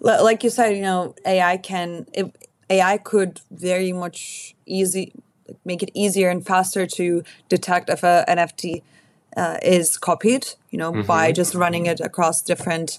Like 0.00 0.44
you 0.44 0.50
said, 0.50 0.76
you 0.76 0.82
know, 0.82 1.14
AI 1.24 1.56
can. 1.56 2.06
It, 2.12 2.48
AI 2.70 2.98
could 2.98 3.40
very 3.50 3.92
much 3.92 4.54
easy 4.66 5.12
make 5.64 5.82
it 5.82 5.90
easier 5.94 6.30
and 6.30 6.44
faster 6.46 6.86
to 6.86 7.22
detect 7.48 7.90
if 7.90 8.02
a 8.02 8.24
NFT 8.28 8.82
uh, 9.36 9.58
is 9.62 9.98
copied, 9.98 10.46
you 10.70 10.78
know, 10.78 10.92
mm-hmm. 10.92 11.06
by 11.06 11.32
just 11.32 11.54
running 11.54 11.86
it 11.86 12.00
across 12.00 12.40
different 12.40 12.98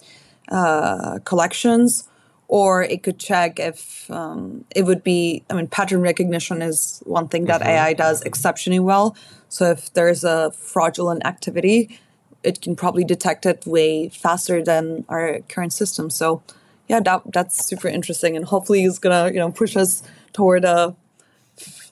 uh, 0.50 1.20
collections. 1.26 2.08
Or 2.48 2.84
it 2.84 3.02
could 3.02 3.18
check 3.18 3.60
if 3.60 4.10
um, 4.12 4.66
it 4.76 4.84
would 4.84 5.04
be, 5.04 5.44
I 5.50 5.56
mean, 5.56 5.68
pattern 5.68 6.02
recognition 6.02 6.62
is 6.62 7.02
one 7.06 7.28
thing 7.28 7.46
that 7.46 7.62
mm-hmm. 7.62 7.72
AI 7.72 7.94
does 7.94 8.22
exceptionally 8.22 8.80
well. 8.80 9.16
So 9.50 9.72
if 9.72 9.92
there's 9.94 10.24
a 10.24 10.52
fraudulent 10.52 11.26
activity, 11.26 12.00
it 12.44 12.62
can 12.62 12.76
probably 12.76 13.04
detect 13.04 13.48
it 13.48 13.66
way 13.66 14.10
faster 14.10 14.64
than 14.64 15.06
our 15.10 15.40
current 15.50 15.74
system. 15.74 16.12
So 16.12 16.44
yeah, 16.88 17.00
that 17.00 17.22
that's 17.34 17.66
super 17.66 17.88
interesting, 17.88 18.36
and 18.36 18.46
hopefully 18.46 18.84
it's 18.86 19.00
gonna 19.00 19.32
you 19.32 19.40
know 19.40 19.52
push 19.52 19.76
us 19.76 20.04
toward 20.34 20.66
a 20.66 20.96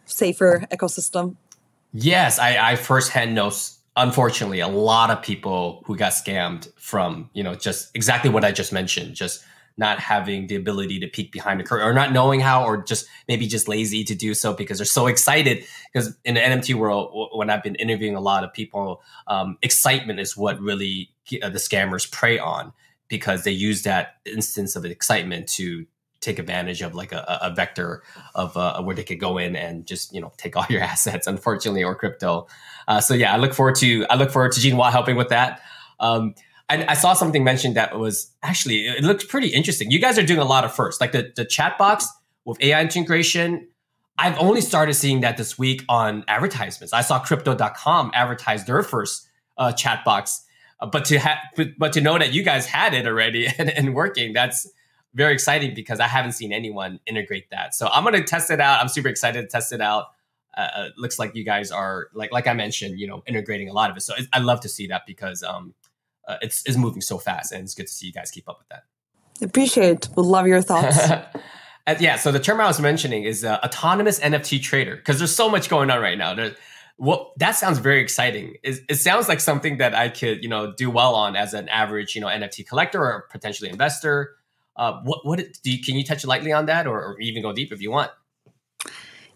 safer 0.05 0.67
ecosystem. 0.71 1.35
Yes, 1.93 2.39
I, 2.39 2.71
I 2.71 2.75
firsthand 2.75 3.35
know. 3.35 3.51
Unfortunately, 3.95 4.59
a 4.59 4.67
lot 4.67 5.11
of 5.11 5.21
people 5.21 5.83
who 5.85 5.95
got 5.95 6.13
scammed 6.13 6.71
from 6.79 7.29
you 7.33 7.43
know 7.43 7.55
just 7.55 7.95
exactly 7.95 8.29
what 8.29 8.43
I 8.43 8.51
just 8.51 8.71
mentioned, 8.71 9.15
just 9.15 9.43
not 9.77 9.99
having 9.99 10.47
the 10.47 10.55
ability 10.55 10.99
to 10.99 11.07
peek 11.07 11.31
behind 11.31 11.59
the 11.59 11.63
curtain 11.63 11.87
or 11.87 11.93
not 11.93 12.11
knowing 12.11 12.39
how 12.39 12.63
or 12.63 12.77
just 12.77 13.07
maybe 13.27 13.47
just 13.47 13.67
lazy 13.67 14.03
to 14.03 14.13
do 14.13 14.33
so 14.33 14.53
because 14.53 14.77
they're 14.77 14.85
so 14.85 15.07
excited 15.07 15.65
because 15.91 16.15
in 16.25 16.35
the 16.35 16.39
nft 16.39 16.75
world 16.75 17.29
when 17.33 17.49
i've 17.49 17.63
been 17.63 17.75
interviewing 17.75 18.15
a 18.15 18.21
lot 18.21 18.43
of 18.43 18.53
people 18.53 19.01
um, 19.27 19.57
excitement 19.61 20.19
is 20.19 20.37
what 20.37 20.59
really 20.59 21.09
uh, 21.41 21.49
the 21.49 21.57
scammers 21.57 22.09
prey 22.11 22.37
on 22.37 22.71
because 23.13 23.43
they 23.43 23.51
use 23.51 23.83
that 23.83 24.15
instance 24.25 24.75
of 24.75 24.83
excitement 24.85 25.47
to 25.47 25.85
take 26.19 26.39
advantage 26.39 26.81
of 26.81 26.95
like 26.95 27.11
a, 27.11 27.39
a 27.43 27.53
vector 27.53 28.01
of 28.33 28.57
uh, 28.57 28.81
where 28.81 28.95
they 28.95 29.03
could 29.03 29.19
go 29.19 29.37
in 29.37 29.55
and 29.55 29.85
just 29.85 30.11
you 30.15 30.19
know 30.19 30.31
take 30.35 30.57
all 30.57 30.65
your 30.69 30.81
assets 30.81 31.27
unfortunately 31.27 31.83
or 31.83 31.93
crypto 31.93 32.47
uh, 32.87 32.99
so 32.99 33.13
yeah 33.13 33.31
i 33.31 33.37
look 33.37 33.53
forward 33.53 33.75
to 33.75 34.03
i 34.09 34.15
look 34.15 34.31
forward 34.31 34.51
to 34.51 34.59
gene 34.59 34.75
helping 34.79 35.15
with 35.15 35.29
that 35.29 35.61
um, 35.99 36.33
I, 36.69 36.85
I, 36.89 36.93
saw 36.95 37.13
something 37.13 37.43
mentioned 37.43 37.75
that 37.75 37.97
was 37.99 38.31
actually 38.41 38.87
it 38.87 39.03
looked 39.03 39.29
pretty 39.29 39.49
interesting. 39.49 39.91
You 39.91 39.99
guys 39.99 40.17
are 40.17 40.25
doing 40.25 40.39
a 40.39 40.45
lot 40.45 40.63
of 40.65 40.73
first, 40.73 40.99
like 40.99 41.11
the 41.11 41.31
the 41.35 41.45
chat 41.45 41.77
box 41.77 42.07
with 42.45 42.61
AI 42.61 42.81
integration. 42.81 43.67
I've 44.17 44.37
only 44.39 44.61
started 44.61 44.95
seeing 44.95 45.21
that 45.21 45.37
this 45.37 45.57
week 45.57 45.83
on 45.87 46.23
advertisements. 46.27 46.91
I 46.91 47.01
saw 47.01 47.19
Crypto.com 47.19 48.11
advertise 48.13 48.65
their 48.65 48.81
first 48.83 49.27
uh, 49.57 49.71
chat 49.71 50.03
box, 50.03 50.43
uh, 50.79 50.85
but 50.85 51.05
to 51.05 51.19
have 51.19 51.37
but, 51.55 51.69
but, 51.77 51.93
to 51.93 52.01
know 52.01 52.17
that 52.17 52.33
you 52.33 52.43
guys 52.43 52.65
had 52.65 52.93
it 52.93 53.07
already 53.07 53.47
and, 53.57 53.69
and 53.69 53.95
working, 53.95 54.33
that's 54.33 54.69
very 55.13 55.33
exciting 55.33 55.73
because 55.73 55.99
I 55.99 56.07
haven't 56.07 56.33
seen 56.33 56.51
anyone 56.51 56.99
integrate 57.05 57.49
that. 57.51 57.75
So 57.75 57.87
I'm 57.87 58.03
going 58.03 58.15
to 58.15 58.23
test 58.23 58.49
it 58.49 58.59
out. 58.59 58.81
I'm 58.81 58.87
super 58.87 59.07
excited 59.07 59.41
to 59.41 59.47
test 59.47 59.71
it 59.71 59.81
out. 59.81 60.07
Uh, 60.55 60.67
uh, 60.75 60.89
looks 60.97 61.17
like 61.17 61.35
you 61.35 61.43
guys 61.43 61.71
are 61.71 62.07
like 62.13 62.31
like 62.31 62.47
I 62.47 62.53
mentioned, 62.53 62.99
you 62.99 63.07
know, 63.07 63.23
integrating 63.25 63.69
a 63.69 63.73
lot 63.73 63.89
of 63.89 63.97
it. 63.97 64.01
So 64.01 64.13
I 64.31 64.39
love 64.39 64.61
to 64.61 64.69
see 64.69 64.87
that 64.87 65.03
because 65.07 65.41
um, 65.41 65.73
uh, 66.27 66.37
it's, 66.41 66.63
it's 66.67 66.77
moving 66.77 67.01
so 67.01 67.17
fast 67.17 67.51
and 67.51 67.63
it's 67.63 67.73
good 67.73 67.87
to 67.87 67.93
see 67.93 68.07
you 68.07 68.13
guys 68.13 68.29
keep 68.29 68.47
up 68.47 68.59
with 68.59 68.69
that. 68.69 68.83
Appreciate. 69.41 70.09
Would 70.15 70.25
love 70.25 70.47
your 70.47 70.61
thoughts. 70.61 70.97
Uh, 71.85 71.95
yeah, 71.99 72.15
so 72.15 72.31
the 72.31 72.39
term 72.39 72.61
I 72.61 72.65
was 72.65 72.79
mentioning 72.79 73.23
is 73.23 73.43
uh, 73.43 73.59
autonomous 73.61 74.17
NFT 74.21 74.61
trader 74.61 74.95
because 74.95 75.17
there's 75.17 75.35
so 75.35 75.49
much 75.49 75.67
going 75.67 75.89
on 75.89 76.01
right 76.01 76.17
now. 76.17 76.33
There's, 76.33 76.55
well, 76.97 77.33
that 77.37 77.51
sounds 77.51 77.79
very 77.79 78.01
exciting. 78.01 78.55
It, 78.63 78.79
it, 78.87 78.95
sounds 78.95 79.27
like 79.27 79.39
something 79.39 79.77
that 79.77 79.95
I 79.95 80.09
could, 80.09 80.43
you 80.43 80.49
know, 80.49 80.73
do 80.73 80.89
well 80.89 81.15
on 81.15 81.35
as 81.35 81.53
an 81.53 81.67
average, 81.69 82.15
you 82.15 82.21
know, 82.21 82.27
NFT 82.27 82.67
collector 82.67 83.01
or 83.01 83.27
potentially 83.31 83.69
investor. 83.69 84.35
Uh, 84.75 85.01
what, 85.03 85.25
what 85.25 85.39
do 85.63 85.71
you, 85.71 85.81
can 85.83 85.95
you 85.95 86.03
touch 86.03 86.25
lightly 86.25 86.51
on 86.51 86.65
that, 86.67 86.87
or, 86.87 87.03
or 87.03 87.19
even 87.19 87.41
go 87.41 87.51
deep 87.51 87.71
if 87.71 87.81
you 87.81 87.91
want? 87.91 88.11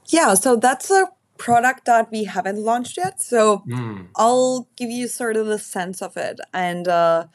Yeah, 0.08 0.34
so 0.36 0.56
that's 0.56 0.90
a 0.90 1.10
product 1.38 1.86
that 1.86 2.12
we 2.12 2.24
haven't 2.24 2.58
launched 2.58 2.98
yet. 2.98 3.22
So 3.22 3.64
mm. 3.68 4.08
I'll 4.16 4.68
give 4.76 4.90
you 4.90 5.08
sort 5.08 5.36
of 5.36 5.48
the 5.48 5.60
sense 5.60 6.02
of 6.02 6.18
it. 6.18 6.40
And 6.54 6.88
uh, 6.88 7.26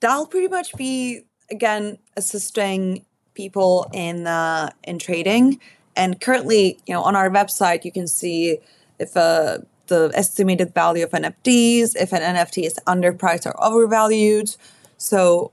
that'll 0.00 0.26
pretty 0.26 0.48
much 0.48 0.74
be, 0.74 1.22
again, 1.50 1.98
assisting 2.16 3.04
people 3.34 3.88
in 3.92 4.26
uh, 4.26 4.70
in 4.84 4.98
trading. 4.98 5.60
And 5.96 6.20
currently, 6.20 6.78
you 6.86 6.94
know, 6.94 7.02
on 7.02 7.16
our 7.16 7.28
website, 7.30 7.84
you 7.84 7.92
can 7.92 8.06
see 8.06 8.58
if 8.98 9.16
uh, 9.16 9.58
the 9.88 10.10
estimated 10.14 10.72
value 10.74 11.04
of 11.04 11.10
NFTs, 11.10 11.96
if 11.96 12.12
an 12.12 12.22
NFT 12.22 12.64
is 12.64 12.78
underpriced 12.86 13.46
or 13.46 13.54
overvalued. 13.62 14.56
So 14.96 15.50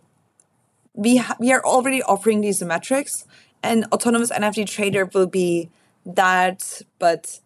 we 0.93 1.17
ha- 1.17 1.35
we 1.39 1.51
are 1.51 1.63
already 1.63 2.03
offering 2.03 2.41
these 2.41 2.61
metrics, 2.61 3.25
and 3.63 3.85
autonomous 3.91 4.31
NFT 4.31 4.67
trader 4.67 5.05
will 5.05 5.27
be 5.27 5.69
that, 6.05 6.81
but 6.99 7.39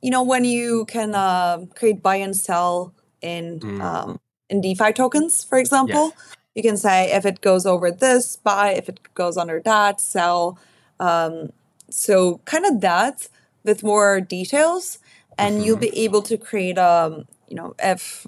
you 0.00 0.10
know 0.10 0.22
when 0.22 0.44
you 0.44 0.84
can 0.86 1.14
uh, 1.14 1.66
create 1.74 2.02
buy 2.02 2.16
and 2.16 2.36
sell 2.36 2.92
in 3.20 3.60
mm. 3.60 3.80
um, 3.80 4.20
in 4.50 4.60
DeFi 4.60 4.92
tokens, 4.92 5.44
for 5.44 5.58
example, 5.58 6.14
you 6.54 6.62
can 6.62 6.76
say 6.76 7.12
if 7.12 7.24
it 7.24 7.40
goes 7.40 7.64
over 7.64 7.90
this, 7.90 8.36
buy. 8.36 8.72
If 8.72 8.88
it 8.88 9.00
goes 9.14 9.36
under 9.36 9.60
that, 9.60 10.00
sell. 10.00 10.58
Um, 11.00 11.52
so 11.90 12.38
kind 12.44 12.64
of 12.66 12.80
that 12.80 13.28
with 13.64 13.82
more 13.82 14.20
details, 14.20 14.98
and 15.38 15.56
mm-hmm. 15.56 15.64
you'll 15.64 15.76
be 15.76 15.96
able 15.98 16.22
to 16.22 16.36
create 16.36 16.78
um 16.78 17.26
you 17.48 17.56
know 17.56 17.74
if 17.78 18.26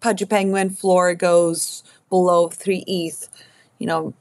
Pudgy 0.00 0.24
Penguin 0.24 0.70
floor 0.70 1.14
goes 1.14 1.82
below 2.08 2.48
three 2.48 2.84
ETH, 2.86 3.28
you 3.78 3.86
know 3.86 4.14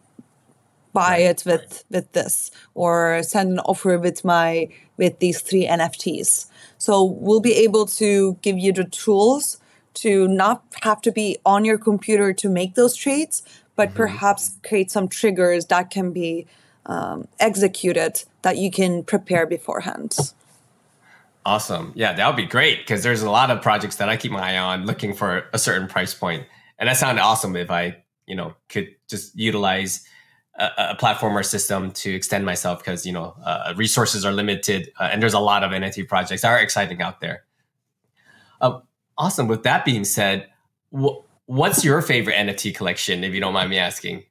buy 0.93 1.17
it 1.17 1.43
with 1.45 1.83
with 1.89 2.11
this 2.13 2.51
or 2.75 3.21
send 3.23 3.53
an 3.53 3.59
offer 3.59 3.97
with 3.97 4.23
my 4.23 4.69
with 4.97 5.19
these 5.19 5.41
three 5.41 5.67
NFTs. 5.67 6.45
So 6.77 7.03
we'll 7.03 7.41
be 7.41 7.55
able 7.55 7.87
to 7.87 8.37
give 8.41 8.57
you 8.57 8.71
the 8.71 8.85
tools 8.85 9.59
to 9.95 10.27
not 10.27 10.63
have 10.83 11.01
to 11.01 11.11
be 11.11 11.37
on 11.45 11.65
your 11.65 11.77
computer 11.77 12.33
to 12.33 12.49
make 12.49 12.75
those 12.75 12.95
trades, 12.95 13.43
but 13.75 13.89
mm-hmm. 13.89 13.97
perhaps 13.97 14.57
create 14.63 14.91
some 14.91 15.07
triggers 15.07 15.65
that 15.65 15.89
can 15.89 16.11
be 16.11 16.47
um, 16.85 17.27
executed 17.39 18.23
that 18.41 18.57
you 18.57 18.71
can 18.71 19.03
prepare 19.03 19.45
beforehand. 19.45 20.15
Awesome. 21.45 21.91
Yeah, 21.95 22.13
that 22.13 22.27
would 22.27 22.37
be 22.37 22.45
great 22.45 22.79
because 22.79 23.03
there's 23.03 23.21
a 23.21 23.29
lot 23.29 23.51
of 23.51 23.61
projects 23.61 23.97
that 23.97 24.09
I 24.09 24.15
keep 24.15 24.31
my 24.31 24.53
eye 24.53 24.57
on 24.57 24.85
looking 24.85 25.13
for 25.13 25.45
a 25.53 25.59
certain 25.59 25.87
price 25.87 26.13
point. 26.13 26.45
And 26.79 26.87
that 26.87 26.97
sounded 26.97 27.21
awesome 27.21 27.55
if 27.55 27.69
I, 27.69 28.03
you 28.27 28.35
know, 28.35 28.53
could 28.69 28.95
just 29.09 29.37
utilize 29.37 30.05
a, 30.55 30.69
a 30.77 30.95
platform 30.95 31.37
or 31.37 31.43
system 31.43 31.91
to 31.91 32.13
extend 32.13 32.45
myself 32.45 32.79
because 32.79 33.05
you 33.05 33.11
know 33.11 33.35
uh, 33.43 33.73
resources 33.75 34.23
are 34.23 34.31
limited 34.31 34.91
uh, 34.99 35.09
and 35.11 35.21
there's 35.21 35.33
a 35.33 35.39
lot 35.39 35.63
of 35.63 35.71
NFT 35.71 36.07
projects 36.07 36.43
that 36.43 36.49
are 36.49 36.59
exciting 36.59 37.01
out 37.01 37.19
there. 37.21 37.43
Uh, 38.61 38.79
awesome. 39.17 39.47
With 39.47 39.63
that 39.63 39.83
being 39.83 40.05
said, 40.05 40.47
wh- 40.97 41.17
what's 41.45 41.83
your 41.83 42.01
favorite 42.01 42.35
NFT 42.35 42.75
collection, 42.75 43.23
if 43.23 43.33
you 43.33 43.39
don't 43.39 43.53
mind 43.53 43.69
me 43.69 43.77
asking? 43.77 44.23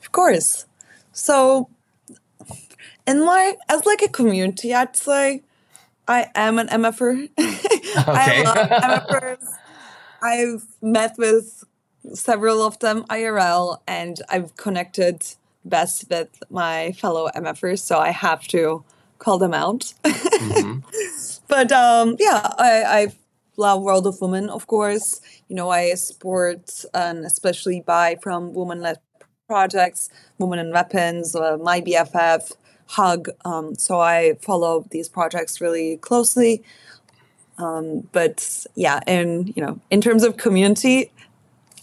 Of 0.00 0.12
course. 0.12 0.66
So, 1.12 1.68
in 3.06 3.24
my 3.24 3.56
as 3.68 3.84
like 3.86 4.02
a 4.02 4.08
community, 4.08 4.74
I'd 4.74 4.96
say 4.96 5.42
I 6.08 6.26
am 6.34 6.58
an 6.58 6.68
MFer. 6.68 7.28
okay. 7.38 7.64
I 7.96 8.42
love 8.42 8.68
MFers. 8.68 9.48
I've 10.22 10.64
met 10.80 11.16
with 11.18 11.64
several 12.14 12.62
of 12.62 12.78
them 12.78 13.04
IRL, 13.04 13.78
and 13.86 14.20
I've 14.28 14.56
connected 14.56 15.24
best 15.64 16.06
with 16.10 16.42
my 16.50 16.92
fellow 16.92 17.28
MFers, 17.34 17.80
so 17.80 17.98
I 17.98 18.10
have 18.10 18.46
to 18.48 18.84
call 19.18 19.38
them 19.38 19.54
out. 19.54 19.94
Mm-hmm. 20.04 20.80
but 21.48 21.70
um, 21.72 22.16
yeah, 22.18 22.48
I, 22.58 22.82
I 22.84 23.12
love 23.56 23.82
World 23.82 24.06
of 24.06 24.20
Women, 24.20 24.50
of 24.50 24.66
course. 24.66 25.20
You 25.48 25.56
know, 25.56 25.70
I 25.70 25.94
support 25.94 26.84
and 26.94 27.24
especially 27.24 27.80
buy 27.80 28.16
from 28.20 28.52
woman-led 28.52 28.98
projects, 29.52 30.08
Women 30.38 30.58
and 30.58 30.72
Weapons, 30.72 31.36
uh, 31.36 31.58
My 31.60 31.82
BFF, 31.82 32.52
Hug. 32.86 33.28
Um, 33.44 33.74
so 33.74 34.00
I 34.00 34.38
follow 34.40 34.86
these 34.90 35.10
projects 35.10 35.60
really 35.60 35.98
closely. 35.98 36.62
Um, 37.58 38.08
but 38.12 38.66
yeah, 38.74 39.00
and 39.06 39.54
you 39.54 39.62
know, 39.62 39.78
in 39.90 40.00
terms 40.00 40.24
of 40.24 40.38
community, 40.38 41.12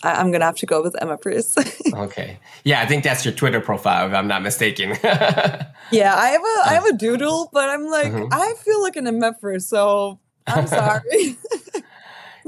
I, 0.02 0.20
am 0.20 0.32
gonna 0.32 0.46
have 0.46 0.58
to 0.58 0.66
go 0.66 0.82
with 0.82 0.96
MFers. 0.96 1.48
okay. 2.06 2.40
Yeah, 2.64 2.82
I 2.82 2.88
think 2.88 3.04
that's 3.04 3.24
your 3.24 3.36
Twitter 3.36 3.62
profile, 3.62 4.08
if 4.08 4.14
I'm 4.14 4.28
not 4.28 4.42
mistaken. 4.42 4.90
yeah, 5.04 6.16
I 6.16 6.28
have 6.36 6.42
a 6.42 6.70
I 6.70 6.74
have 6.74 6.86
a 6.86 6.94
doodle, 6.94 7.52
but 7.54 7.70
I'm 7.70 7.86
like 7.86 8.12
mm-hmm. 8.12 8.34
I 8.34 8.56
feel 8.66 8.82
like 8.82 8.96
an 8.96 9.06
MFer, 9.06 9.62
so 9.62 10.20
I'm 10.48 10.66
sorry. 10.80 11.38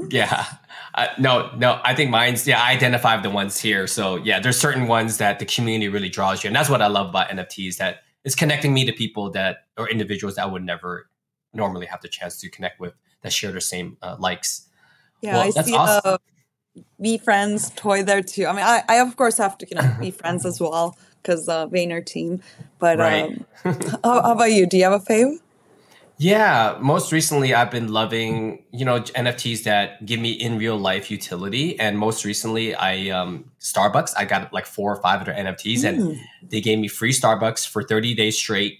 yeah. 0.08 0.46
Uh, 0.94 1.06
no, 1.18 1.50
no, 1.56 1.80
I 1.84 1.94
think 1.94 2.10
mine's 2.10 2.46
yeah. 2.46 2.60
I 2.60 2.72
identify 2.72 3.20
the 3.20 3.30
ones 3.30 3.58
here, 3.58 3.86
so 3.86 4.16
yeah. 4.16 4.40
There's 4.40 4.58
certain 4.58 4.86
ones 4.86 5.18
that 5.18 5.38
the 5.38 5.46
community 5.46 5.88
really 5.88 6.10
draws 6.10 6.44
you, 6.44 6.48
and 6.48 6.56
that's 6.56 6.68
what 6.68 6.82
I 6.82 6.86
love 6.86 7.08
about 7.08 7.30
NFTs. 7.30 7.78
That 7.78 8.02
it's 8.24 8.34
connecting 8.34 8.74
me 8.74 8.84
to 8.84 8.92
people 8.92 9.30
that 9.30 9.66
or 9.78 9.88
individuals 9.88 10.36
that 10.36 10.42
I 10.42 10.46
would 10.46 10.64
never 10.64 11.08
normally 11.54 11.86
have 11.86 12.02
the 12.02 12.08
chance 12.08 12.38
to 12.40 12.50
connect 12.50 12.78
with 12.80 12.94
that 13.22 13.32
share 13.32 13.52
the 13.52 13.60
same 13.60 13.96
uh, 14.02 14.16
likes. 14.18 14.68
Yeah, 15.22 15.34
well, 15.34 15.52
I 15.56 15.62
see. 15.62 15.74
Awesome. 15.74 16.14
Uh, 16.14 16.18
VeeFriends 17.02 17.74
toy 17.76 18.02
there 18.02 18.22
too. 18.22 18.46
I 18.46 18.52
mean, 18.52 18.64
I, 18.64 18.82
I 18.88 18.96
of 18.96 19.16
course 19.16 19.38
have 19.38 19.56
to 19.58 19.66
you 19.68 19.76
know 19.76 19.96
be 20.00 20.10
friends 20.22 20.44
as 20.44 20.60
well 20.60 20.96
because 21.22 21.48
uh, 21.48 21.66
Vayner 21.68 22.04
team. 22.04 22.42
But 22.78 22.98
right. 22.98 23.24
um, 23.24 23.46
how, 24.04 24.22
how, 24.22 24.32
about 24.32 24.52
you? 24.52 24.66
Do 24.66 24.76
you 24.76 24.84
have 24.84 24.92
a 24.92 24.98
fave? 24.98 25.38
Yeah, 26.18 26.78
most 26.80 27.10
recently 27.10 27.52
I've 27.52 27.70
been 27.70 27.92
loving 27.92 28.64
you 28.72 28.84
know 28.84 29.00
NFTs 29.00 29.64
that 29.64 30.04
give 30.06 30.20
me 30.20 30.32
in 30.32 30.58
real 30.58 30.76
life 30.76 31.10
utility, 31.10 31.78
and 31.80 31.98
most 31.98 32.24
recently 32.24 32.74
I 32.74 33.08
um 33.08 33.50
Starbucks 33.60 34.12
I 34.16 34.24
got 34.24 34.52
like 34.52 34.66
four 34.66 34.94
or 34.94 35.00
five 35.02 35.20
of 35.20 35.26
their 35.26 35.34
NFTs, 35.34 35.80
mm. 35.80 35.88
and 35.88 36.20
they 36.42 36.60
gave 36.60 36.78
me 36.78 36.88
free 36.88 37.12
Starbucks 37.12 37.66
for 37.66 37.82
thirty 37.82 38.14
days 38.14 38.36
straight 38.36 38.78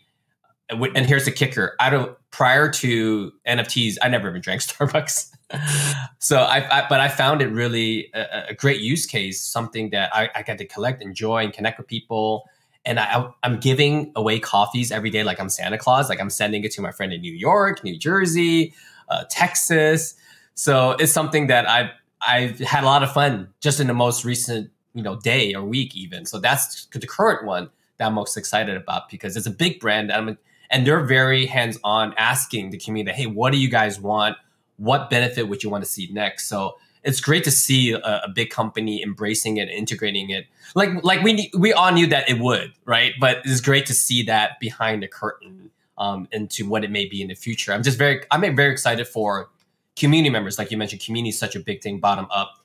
and 0.70 1.06
here's 1.06 1.24
the 1.24 1.30
kicker: 1.30 1.74
I 1.80 1.90
don't 1.90 2.16
prior 2.30 2.70
to 2.70 3.32
NFTs, 3.46 3.96
I 4.02 4.08
never 4.08 4.28
even 4.28 4.40
drank 4.40 4.62
Starbucks. 4.62 5.30
so 6.18 6.38
I, 6.38 6.78
I, 6.78 6.88
but 6.88 7.00
I 7.00 7.08
found 7.08 7.42
it 7.42 7.48
really 7.48 8.10
a, 8.14 8.46
a 8.50 8.54
great 8.54 8.80
use 8.80 9.06
case, 9.06 9.40
something 9.40 9.90
that 9.90 10.14
I, 10.14 10.30
I 10.34 10.42
got 10.42 10.58
to 10.58 10.64
collect, 10.64 11.02
enjoy, 11.02 11.44
and 11.44 11.52
connect 11.52 11.78
with 11.78 11.86
people. 11.86 12.48
And 12.84 12.98
I, 12.98 13.28
I'm 13.42 13.60
giving 13.60 14.12
away 14.16 14.40
coffees 14.40 14.90
every 14.90 15.10
day, 15.10 15.22
like 15.22 15.40
I'm 15.40 15.48
Santa 15.48 15.78
Claus. 15.78 16.08
Like 16.08 16.20
I'm 16.20 16.30
sending 16.30 16.64
it 16.64 16.72
to 16.72 16.82
my 16.82 16.90
friend 16.90 17.12
in 17.12 17.20
New 17.20 17.32
York, 17.32 17.84
New 17.84 17.96
Jersey, 17.96 18.74
uh, 19.08 19.24
Texas. 19.30 20.14
So 20.54 20.92
it's 20.92 21.12
something 21.12 21.46
that 21.46 21.68
I've 21.68 21.90
I've 22.26 22.58
had 22.58 22.84
a 22.84 22.86
lot 22.86 23.02
of 23.02 23.12
fun 23.12 23.48
just 23.60 23.80
in 23.80 23.86
the 23.86 23.94
most 23.94 24.24
recent 24.24 24.70
you 24.94 25.02
know 25.02 25.16
day 25.16 25.54
or 25.54 25.62
week 25.62 25.94
even. 25.96 26.26
So 26.26 26.38
that's 26.38 26.86
the 26.86 27.06
current 27.06 27.46
one 27.46 27.70
that 27.98 28.06
I'm 28.06 28.14
most 28.14 28.36
excited 28.36 28.76
about 28.76 29.08
because 29.08 29.36
it's 29.36 29.46
a 29.46 29.50
big 29.50 29.80
brand 29.80 30.10
and, 30.10 30.36
and 30.70 30.86
they're 30.86 31.04
very 31.04 31.46
hands 31.46 31.78
on, 31.84 32.14
asking 32.16 32.70
the 32.70 32.78
community, 32.78 33.16
hey, 33.16 33.26
what 33.26 33.52
do 33.52 33.58
you 33.58 33.68
guys 33.68 34.00
want? 34.00 34.36
What 34.76 35.10
benefit 35.10 35.48
would 35.48 35.62
you 35.62 35.70
want 35.70 35.84
to 35.84 35.90
see 35.90 36.08
next? 36.10 36.48
So 36.48 36.76
it's 37.04 37.20
great 37.20 37.44
to 37.44 37.50
see 37.50 37.92
a, 37.92 37.98
a, 37.98 38.28
big 38.32 38.50
company 38.50 39.02
embracing 39.02 39.56
it, 39.56 39.68
integrating 39.68 40.30
it. 40.30 40.46
Like 40.74 40.90
like 41.02 41.22
we 41.22 41.50
we 41.56 41.72
all 41.72 41.92
knew 41.92 42.06
that 42.08 42.28
it 42.28 42.38
would, 42.38 42.72
right? 42.84 43.12
But 43.20 43.38
it's 43.44 43.60
great 43.60 43.86
to 43.86 43.94
see 43.94 44.22
that 44.24 44.60
behind 44.60 45.02
the 45.02 45.08
curtain 45.08 45.70
um, 45.98 46.28
into 46.32 46.68
what 46.68 46.84
it 46.84 46.90
may 46.90 47.04
be 47.06 47.20
in 47.20 47.28
the 47.28 47.34
future. 47.34 47.72
I'm 47.72 47.82
just 47.82 47.98
very 47.98 48.22
I'm 48.30 48.40
very 48.54 48.72
excited 48.72 49.08
for 49.08 49.50
community 49.96 50.30
members, 50.30 50.58
like 50.58 50.70
you 50.70 50.76
mentioned. 50.76 51.02
Community 51.02 51.30
is 51.30 51.38
such 51.38 51.56
a 51.56 51.60
big 51.60 51.82
thing, 51.82 51.98
bottom 51.98 52.26
up. 52.30 52.58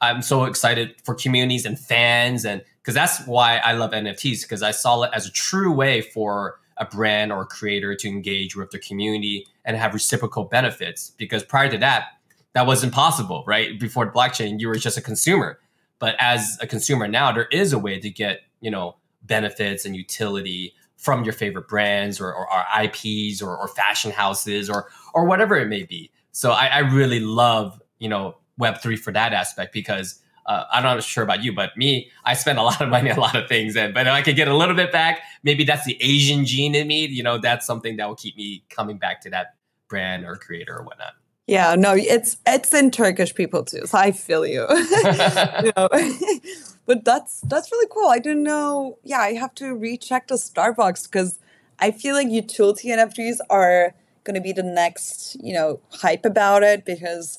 I'm 0.00 0.22
so 0.22 0.44
excited 0.44 0.94
for 1.02 1.14
communities 1.14 1.64
and 1.64 1.78
fans, 1.78 2.44
and 2.44 2.62
because 2.82 2.94
that's 2.94 3.26
why 3.26 3.58
I 3.58 3.72
love 3.72 3.92
NFTs 3.92 4.42
because 4.42 4.62
I 4.62 4.70
saw 4.70 5.02
it 5.02 5.10
as 5.14 5.26
a 5.26 5.32
true 5.32 5.72
way 5.72 6.00
for 6.00 6.60
a 6.76 6.84
brand 6.84 7.32
or 7.32 7.42
a 7.42 7.46
creator 7.46 7.94
to 7.94 8.08
engage 8.08 8.56
with 8.56 8.70
the 8.70 8.78
community 8.78 9.46
and 9.64 9.76
have 9.76 9.94
reciprocal 9.94 10.44
benefits. 10.44 11.10
Because 11.16 11.44
prior 11.44 11.70
to 11.70 11.78
that, 11.78 12.08
that 12.54 12.66
wasn't 12.66 12.92
possible, 12.92 13.44
right? 13.46 13.78
Before 13.78 14.04
the 14.06 14.12
blockchain, 14.12 14.58
you 14.58 14.68
were 14.68 14.76
just 14.76 14.96
a 14.96 15.02
consumer. 15.02 15.58
But 15.98 16.16
as 16.18 16.56
a 16.60 16.66
consumer 16.66 17.06
now, 17.06 17.32
there 17.32 17.48
is 17.50 17.72
a 17.72 17.78
way 17.78 17.98
to 17.98 18.10
get, 18.10 18.40
you 18.60 18.70
know, 18.70 18.96
benefits 19.22 19.84
and 19.84 19.94
utility 19.94 20.74
from 20.96 21.24
your 21.24 21.32
favorite 21.32 21.68
brands 21.68 22.20
or, 22.20 22.32
or, 22.32 22.50
or 22.50 22.64
IPs 22.82 23.42
or, 23.42 23.56
or, 23.56 23.68
fashion 23.68 24.10
houses 24.10 24.70
or 24.70 24.88
or 25.12 25.26
whatever 25.26 25.56
it 25.56 25.66
may 25.66 25.82
be. 25.82 26.10
So 26.32 26.52
I, 26.52 26.66
I 26.66 26.78
really 26.78 27.20
love, 27.20 27.80
you 27.98 28.08
know, 28.08 28.36
Web3 28.60 28.98
for 28.98 29.12
that 29.12 29.32
aspect 29.32 29.72
because 29.72 30.20
uh, 30.46 30.64
I'm 30.70 30.82
not 30.82 31.02
sure 31.02 31.24
about 31.24 31.42
you, 31.42 31.52
but 31.54 31.76
me, 31.76 32.10
I 32.24 32.34
spend 32.34 32.58
a 32.58 32.62
lot 32.62 32.80
of 32.80 32.88
money 32.88 33.10
on 33.10 33.16
a 33.16 33.20
lot 33.20 33.34
of 33.36 33.48
things. 33.48 33.76
And 33.76 33.94
but 33.94 34.06
if 34.06 34.12
I 34.12 34.22
could 34.22 34.36
get 34.36 34.48
a 34.48 34.56
little 34.56 34.74
bit 34.74 34.92
back, 34.92 35.22
maybe 35.42 35.64
that's 35.64 35.84
the 35.84 35.96
Asian 36.00 36.44
gene 36.44 36.74
in 36.74 36.86
me. 36.86 37.06
You 37.06 37.22
know, 37.22 37.38
that's 37.38 37.66
something 37.66 37.96
that 37.96 38.08
will 38.08 38.16
keep 38.16 38.36
me 38.36 38.64
coming 38.68 38.98
back 38.98 39.22
to 39.22 39.30
that 39.30 39.56
brand 39.88 40.24
or 40.24 40.36
creator 40.36 40.78
or 40.78 40.84
whatnot. 40.84 41.14
Yeah, 41.46 41.74
no, 41.74 41.94
it's 41.94 42.38
it's 42.46 42.72
in 42.72 42.90
Turkish 42.90 43.34
people 43.34 43.64
too, 43.64 43.86
so 43.86 43.98
I 43.98 44.12
feel 44.12 44.46
you. 44.46 44.66
you 44.70 45.72
but 46.86 47.04
that's 47.04 47.42
that's 47.42 47.70
really 47.70 47.88
cool. 47.90 48.08
I 48.08 48.18
didn't 48.18 48.44
know. 48.44 48.96
Yeah, 49.04 49.18
I 49.18 49.34
have 49.34 49.54
to 49.56 49.74
recheck 49.74 50.28
the 50.28 50.36
Starbucks 50.36 51.04
because 51.04 51.38
I 51.78 51.90
feel 51.90 52.14
like 52.14 52.28
utility 52.30 52.88
NFTs 52.88 53.38
are 53.50 53.92
going 54.24 54.34
to 54.34 54.40
be 54.40 54.52
the 54.52 54.62
next, 54.62 55.36
you 55.42 55.52
know, 55.52 55.80
hype 55.90 56.24
about 56.24 56.62
it 56.62 56.86
because 56.86 57.38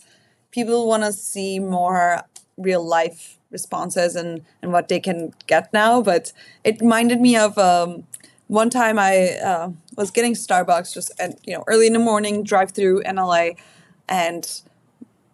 people 0.52 0.88
want 0.88 1.04
to 1.04 1.12
see 1.12 1.58
more 1.58 2.22
real 2.58 2.86
life 2.88 3.38
responses 3.50 4.16
and 4.16 4.44
and 4.62 4.72
what 4.72 4.88
they 4.88 5.00
can 5.00 5.34
get 5.48 5.74
now. 5.74 6.04
But 6.04 6.32
it 6.64 6.80
reminded 6.80 7.22
me 7.22 7.36
of 7.36 7.58
um, 7.58 8.04
one 8.50 8.70
time 8.70 9.00
I 9.00 9.40
uh, 9.44 9.72
was 9.98 10.12
getting 10.12 10.36
Starbucks 10.36 10.94
just 10.94 11.12
at 11.20 11.40
you 11.48 11.56
know 11.56 11.64
early 11.66 11.88
in 11.88 11.94
the 11.94 12.00
morning, 12.00 12.44
drive 12.44 12.72
through 12.72 13.02
NLA 13.02 13.58
and 14.08 14.62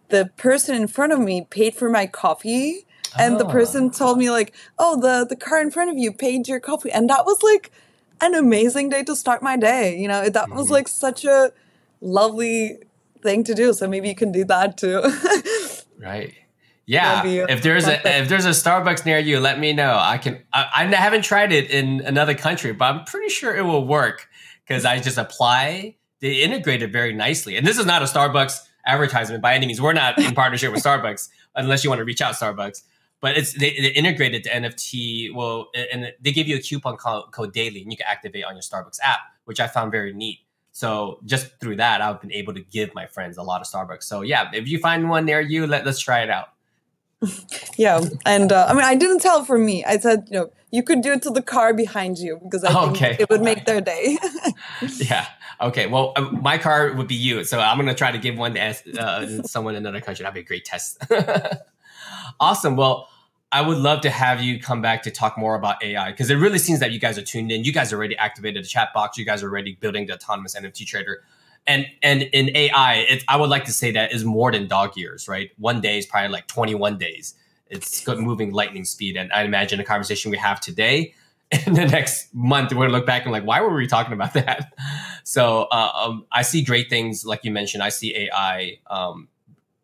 the 0.08 0.30
person 0.36 0.76
in 0.76 0.86
front 0.86 1.12
of 1.12 1.18
me 1.18 1.46
paid 1.50 1.74
for 1.74 1.88
my 1.88 2.06
coffee 2.06 2.86
and 3.18 3.34
oh. 3.34 3.38
the 3.38 3.44
person 3.46 3.90
told 3.90 4.18
me 4.18 4.30
like 4.30 4.54
oh 4.78 5.00
the 5.00 5.26
the 5.28 5.36
car 5.36 5.60
in 5.60 5.70
front 5.70 5.90
of 5.90 5.98
you 5.98 6.12
paid 6.12 6.46
your 6.46 6.60
coffee 6.60 6.90
and 6.90 7.08
that 7.10 7.24
was 7.24 7.42
like 7.42 7.72
an 8.20 8.34
amazing 8.34 8.88
day 8.88 9.02
to 9.02 9.16
start 9.16 9.42
my 9.42 9.56
day 9.56 9.98
you 9.98 10.06
know? 10.06 10.28
That 10.28 10.50
was 10.50 10.66
mm-hmm. 10.66 10.74
like 10.74 10.88
such 10.88 11.24
a 11.24 11.52
lovely 12.00 12.78
thing 13.22 13.42
to 13.44 13.54
do 13.54 13.72
so 13.72 13.88
maybe 13.88 14.08
you 14.08 14.14
can 14.14 14.32
do 14.32 14.44
that 14.44 14.76
too. 14.76 15.02
Right. 15.98 16.34
Yeah 16.84 17.24
if 17.24 17.62
there's 17.62 17.86
a 17.86 17.94
if 18.22 18.28
there's 18.28 18.44
a 18.44 18.50
starbucks 18.50 19.06
near 19.06 19.18
you 19.18 19.38
let 19.38 19.60
me 19.60 19.72
know. 19.72 19.96
I 19.96 20.18
can 20.18 20.42
I, 20.52 20.66
I 20.74 20.94
haven't 20.94 21.22
tried 21.22 21.52
it 21.52 21.70
in 21.70 22.00
another 22.00 22.34
country 22.34 22.72
but 22.72 22.84
i'm 22.86 23.04
pretty 23.04 23.28
sure 23.28 23.54
it 23.54 23.62
will 23.62 23.86
work 23.86 24.28
because 24.66 24.84
i 24.84 24.98
just 24.98 25.16
apply 25.16 25.96
they 26.22 26.36
integrated 26.36 26.92
very 26.92 27.12
nicely. 27.12 27.56
And 27.56 27.66
this 27.66 27.78
is 27.78 27.84
not 27.84 28.00
a 28.00 28.06
Starbucks 28.06 28.60
advertisement 28.86 29.42
by 29.42 29.54
any 29.54 29.66
means. 29.66 29.80
We're 29.80 29.92
not 29.92 30.18
in 30.18 30.34
partnership 30.34 30.72
with 30.72 30.82
Starbucks 30.82 31.28
unless 31.56 31.84
you 31.84 31.90
want 31.90 31.98
to 31.98 32.04
reach 32.04 32.22
out 32.22 32.34
Starbucks. 32.34 32.82
But 33.20 33.36
it's 33.36 33.52
they, 33.52 33.70
they 33.70 33.88
integrated 33.88 34.44
the 34.44 34.50
NFT. 34.50 35.34
Well, 35.34 35.68
and 35.92 36.12
they 36.20 36.32
give 36.32 36.48
you 36.48 36.56
a 36.56 36.60
coupon 36.60 36.96
code 36.96 37.52
daily, 37.52 37.82
and 37.82 37.90
you 37.90 37.96
can 37.96 38.06
activate 38.08 38.44
on 38.44 38.54
your 38.54 38.62
Starbucks 38.62 38.98
app, 39.02 39.20
which 39.44 39.60
I 39.60 39.66
found 39.66 39.92
very 39.92 40.12
neat. 40.12 40.40
So 40.72 41.20
just 41.24 41.60
through 41.60 41.76
that, 41.76 42.00
I've 42.00 42.20
been 42.20 42.32
able 42.32 42.54
to 42.54 42.60
give 42.60 42.94
my 42.94 43.06
friends 43.06 43.36
a 43.36 43.42
lot 43.42 43.60
of 43.60 43.66
Starbucks. 43.66 44.04
So 44.04 44.22
yeah, 44.22 44.50
if 44.52 44.66
you 44.66 44.78
find 44.78 45.08
one 45.08 45.24
near 45.24 45.40
you, 45.40 45.66
let 45.66 45.84
let's 45.84 46.00
try 46.00 46.22
it 46.22 46.30
out. 46.30 46.48
Yeah, 47.76 48.00
and 48.26 48.52
uh, 48.52 48.66
I 48.68 48.72
mean, 48.72 48.84
I 48.84 48.94
didn't 48.94 49.20
tell 49.20 49.44
for 49.44 49.58
me. 49.58 49.84
I 49.84 49.98
said, 49.98 50.28
you 50.30 50.38
know, 50.38 50.52
you 50.70 50.82
could 50.82 51.02
do 51.02 51.12
it 51.12 51.22
to 51.22 51.30
the 51.30 51.42
car 51.42 51.74
behind 51.74 52.18
you 52.18 52.40
because 52.42 52.64
I 52.64 52.72
think 52.72 52.96
okay. 52.96 53.16
it 53.18 53.28
would 53.30 53.42
make 53.42 53.64
their 53.66 53.80
day. 53.80 54.18
yeah. 54.96 55.26
Okay. 55.60 55.86
Well, 55.86 56.12
uh, 56.16 56.22
my 56.22 56.58
car 56.58 56.92
would 56.94 57.08
be 57.08 57.14
you, 57.14 57.44
so 57.44 57.60
I'm 57.60 57.76
gonna 57.78 57.94
try 57.94 58.10
to 58.10 58.18
give 58.18 58.36
one 58.36 58.54
to 58.54 58.74
uh, 58.98 59.42
someone 59.42 59.74
in 59.74 59.82
another 59.82 60.00
country. 60.00 60.22
That'd 60.22 60.34
be 60.34 60.40
a 60.40 60.44
great 60.44 60.64
test. 60.64 61.04
awesome. 62.40 62.76
Well, 62.76 63.08
I 63.52 63.60
would 63.60 63.78
love 63.78 64.00
to 64.00 64.10
have 64.10 64.40
you 64.40 64.58
come 64.58 64.80
back 64.80 65.02
to 65.02 65.10
talk 65.10 65.36
more 65.36 65.54
about 65.54 65.82
AI 65.84 66.10
because 66.10 66.30
it 66.30 66.36
really 66.36 66.58
seems 66.58 66.80
that 66.80 66.90
you 66.90 66.98
guys 66.98 67.18
are 67.18 67.22
tuned 67.22 67.52
in. 67.52 67.64
You 67.64 67.72
guys 67.72 67.92
already 67.92 68.16
activated 68.16 68.64
the 68.64 68.68
chat 68.68 68.94
box. 68.94 69.18
You 69.18 69.26
guys 69.26 69.42
are 69.42 69.48
already 69.48 69.74
building 69.74 70.06
the 70.06 70.14
autonomous 70.14 70.56
NFT 70.56 70.86
trader. 70.86 71.22
And 71.66 71.86
and 72.02 72.22
in 72.22 72.56
AI, 72.56 73.20
I 73.28 73.36
would 73.36 73.50
like 73.50 73.64
to 73.66 73.72
say 73.72 73.92
that 73.92 74.12
is 74.12 74.24
more 74.24 74.50
than 74.50 74.66
dog 74.66 74.96
years, 74.96 75.28
right? 75.28 75.50
One 75.58 75.80
day 75.80 75.98
is 75.98 76.06
probably 76.06 76.30
like 76.30 76.48
21 76.48 76.98
days 76.98 77.34
it's 77.72 78.06
moving 78.06 78.52
lightning 78.52 78.84
speed. 78.84 79.16
And 79.16 79.32
I 79.32 79.42
imagine 79.42 79.78
the 79.78 79.84
conversation 79.84 80.30
we 80.30 80.36
have 80.36 80.60
today 80.60 81.14
in 81.66 81.72
the 81.74 81.86
next 81.86 82.32
month, 82.34 82.72
we're 82.72 82.84
gonna 82.84 82.92
look 82.92 83.06
back 83.06 83.24
and 83.24 83.32
like, 83.32 83.44
why 83.44 83.60
were 83.60 83.74
we 83.74 83.86
talking 83.86 84.12
about 84.12 84.34
that? 84.34 84.72
So 85.24 85.68
uh, 85.70 85.92
um, 85.94 86.26
I 86.32 86.42
see 86.42 86.64
great 86.64 86.90
things, 86.90 87.24
like 87.24 87.44
you 87.44 87.52
mentioned. 87.52 87.80
I 87.80 87.90
see 87.90 88.26
AI 88.26 88.78
um, 88.90 89.28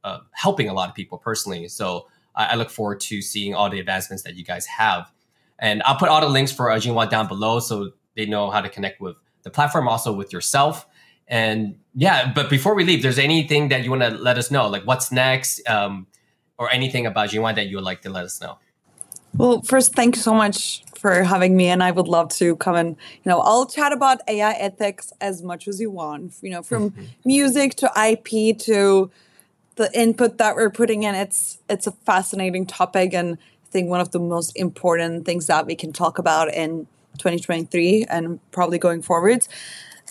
uh, 0.03 0.19
helping 0.33 0.69
a 0.69 0.75
lot 0.75 0.89
of 0.89 0.97
people 0.97 1.17
personally. 1.17 1.69
So 1.69 2.09
I, 2.35 2.47
I, 2.47 2.55
look 2.57 2.71
forward 2.71 2.99
to 3.03 3.23
seeing 3.23 3.55
all 3.55 3.71
the 3.71 3.79
advancements 3.79 4.25
that 4.25 4.35
you 4.35 4.45
guys 4.45 4.67
have. 4.67 5.13
And 5.61 5.81
I'll 5.85 5.95
put 5.95 6.09
all 6.09 6.21
the 6.21 6.29
links 6.29 6.51
for 6.51 6.73
uh, 6.73 7.07
down 7.07 7.29
below 7.29 7.61
so 7.61 7.93
they 8.17 8.27
know 8.27 8.51
how 8.51 8.61
to 8.61 8.69
connect 8.69 9.01
with 9.01 9.15
the 9.45 9.51
platform, 9.51 9.87
also 9.87 10.13
with 10.13 10.33
yourself. 10.33 10.89
And 11.29 11.79
yeah, 11.95 12.33
but 12.33 12.49
before 12.49 12.75
we 12.75 12.85
leave, 12.85 13.03
there's 13.03 13.19
anything 13.19 13.69
that 13.69 13.85
you 13.85 13.91
want 13.91 14.03
to 14.03 14.11
let 14.11 14.39
us 14.39 14.51
know, 14.51 14.69
like 14.69 14.85
what's 14.85 15.13
next? 15.13 15.61
Um, 15.69 16.07
or 16.59 16.71
anything 16.71 17.07
about 17.07 17.31
Ginoa 17.31 17.55
that 17.55 17.69
you 17.69 17.77
would 17.77 17.85
like 17.85 18.03
to 18.03 18.11
let 18.11 18.25
us 18.25 18.41
know? 18.41 18.59
Well, 19.37 19.63
first, 19.63 19.95
thank 19.95 20.17
you 20.17 20.23
so 20.23 20.35
much 20.35 20.83
for 20.97 21.23
having 21.23 21.57
me, 21.57 21.69
and 21.69 21.83
I 21.83 21.93
would 21.93 22.09
love 22.09 22.29
to 22.31 22.57
come 22.57 22.75
and 22.75 22.97
you 23.23 23.31
know 23.31 23.41
I'll 23.41 23.67
chat 23.67 23.93
about 23.93 24.21
AI 24.27 24.53
ethics 24.53 25.13
as 25.21 25.43
much 25.43 25.69
as 25.69 25.81
you 25.81 25.91
want. 25.91 26.35
You 26.43 26.51
know, 26.51 26.63
from 26.63 26.91
mm-hmm. 26.91 27.05
music 27.25 27.77
to 27.77 27.93
IP 27.97 28.59
to 28.61 29.11
the 29.77 29.91
input 29.99 30.39
that 30.39 30.57
we're 30.57 30.71
putting 30.71 31.05
in. 31.05 31.15
It's 31.15 31.59
it's 31.69 31.87
a 31.87 31.93
fascinating 31.93 32.67
topic, 32.67 33.15
and 33.15 33.37
I 33.37 33.71
think 33.71 33.89
one 33.89 34.01
of 34.01 34.11
the 34.11 34.19
most 34.19 34.57
important 34.57 35.25
things 35.25 35.47
that 35.47 35.67
we 35.67 35.77
can 35.77 35.93
talk 35.93 36.19
about 36.19 36.53
in 36.53 36.89
2023 37.19 38.07
and 38.09 38.41
probably 38.51 38.79
going 38.79 39.03
forwards. 39.03 39.49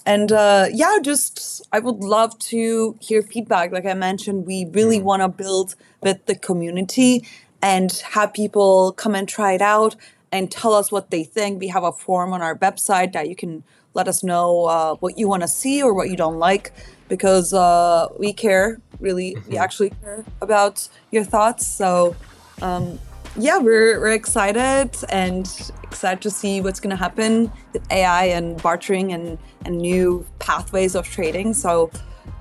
And 0.07 0.31
uh, 0.31 0.67
yeah, 0.71 0.99
just 1.01 1.67
I 1.73 1.79
would 1.79 1.97
love 1.97 2.39
to 2.39 2.95
hear 3.01 3.21
feedback. 3.21 3.73
Like 3.73 3.85
I 3.85 3.93
mentioned, 3.93 4.45
we 4.45 4.65
really 4.71 4.99
mm-hmm. 4.99 5.05
want 5.05 5.21
to 5.21 5.27
build 5.27 5.75
with 6.01 6.25
the 6.27 6.35
community 6.35 7.25
and 7.61 7.91
have 8.11 8.33
people 8.33 8.93
come 8.93 9.15
and 9.15 9.27
try 9.27 9.51
it 9.51 9.61
out 9.61 9.97
and 10.31 10.49
tell 10.49 10.73
us 10.73 10.93
what 10.93 11.11
they 11.11 11.25
think. 11.25 11.59
We 11.59 11.67
have 11.67 11.83
a 11.83 11.91
form 11.91 12.31
on 12.31 12.41
our 12.41 12.57
website 12.57 13.11
that 13.11 13.27
you 13.27 13.35
can 13.35 13.65
let 13.95 14.07
us 14.07 14.23
know 14.23 14.65
uh, 14.67 14.95
what 14.95 15.17
you 15.17 15.27
want 15.27 15.41
to 15.41 15.47
see 15.49 15.83
or 15.83 15.93
what 15.93 16.09
you 16.09 16.15
don't 16.15 16.39
like 16.39 16.71
because 17.09 17.53
uh, 17.53 18.07
we 18.17 18.31
care 18.31 18.79
really 19.01 19.35
we 19.35 19.41
mm-hmm. 19.41 19.57
actually 19.57 19.89
care 19.89 20.23
about 20.41 20.87
your 21.11 21.25
thoughts 21.25 21.67
so 21.67 22.15
um, 22.61 22.97
yeah, 23.35 23.57
we're, 23.57 23.99
we're 23.99 24.13
excited 24.13 24.91
and 25.09 25.71
excited 25.83 26.21
to 26.21 26.29
see 26.29 26.61
what's 26.61 26.79
going 26.79 26.91
to 26.91 26.95
happen 26.95 27.51
with 27.73 27.91
AI 27.91 28.25
and 28.25 28.61
bartering 28.61 29.11
and, 29.13 29.37
and 29.65 29.77
new 29.77 30.25
pathways 30.39 30.95
of 30.95 31.07
trading. 31.07 31.53
So 31.53 31.91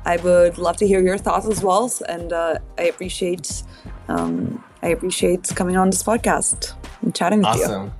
I 0.04 0.16
would 0.18 0.58
love 0.58 0.76
to 0.78 0.86
hear 0.86 1.00
your 1.00 1.18
thoughts 1.18 1.46
as 1.46 1.62
well. 1.62 1.90
And 2.08 2.32
uh, 2.32 2.58
I 2.78 2.82
appreciate 2.82 3.62
um, 4.08 4.62
I 4.82 4.88
appreciate 4.88 5.50
coming 5.56 5.76
on 5.76 5.90
this 5.90 6.02
podcast 6.02 6.74
and 7.02 7.14
chatting 7.14 7.40
with 7.40 7.48
awesome. 7.48 7.60
you. 7.60 7.76
Awesome. 7.76 7.92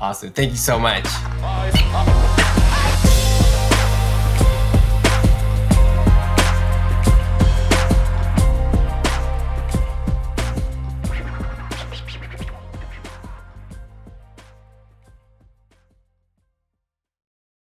Awesome. 0.00 0.30
Thank 0.30 0.52
you 0.52 0.56
so 0.56 0.78
much. 0.78 1.06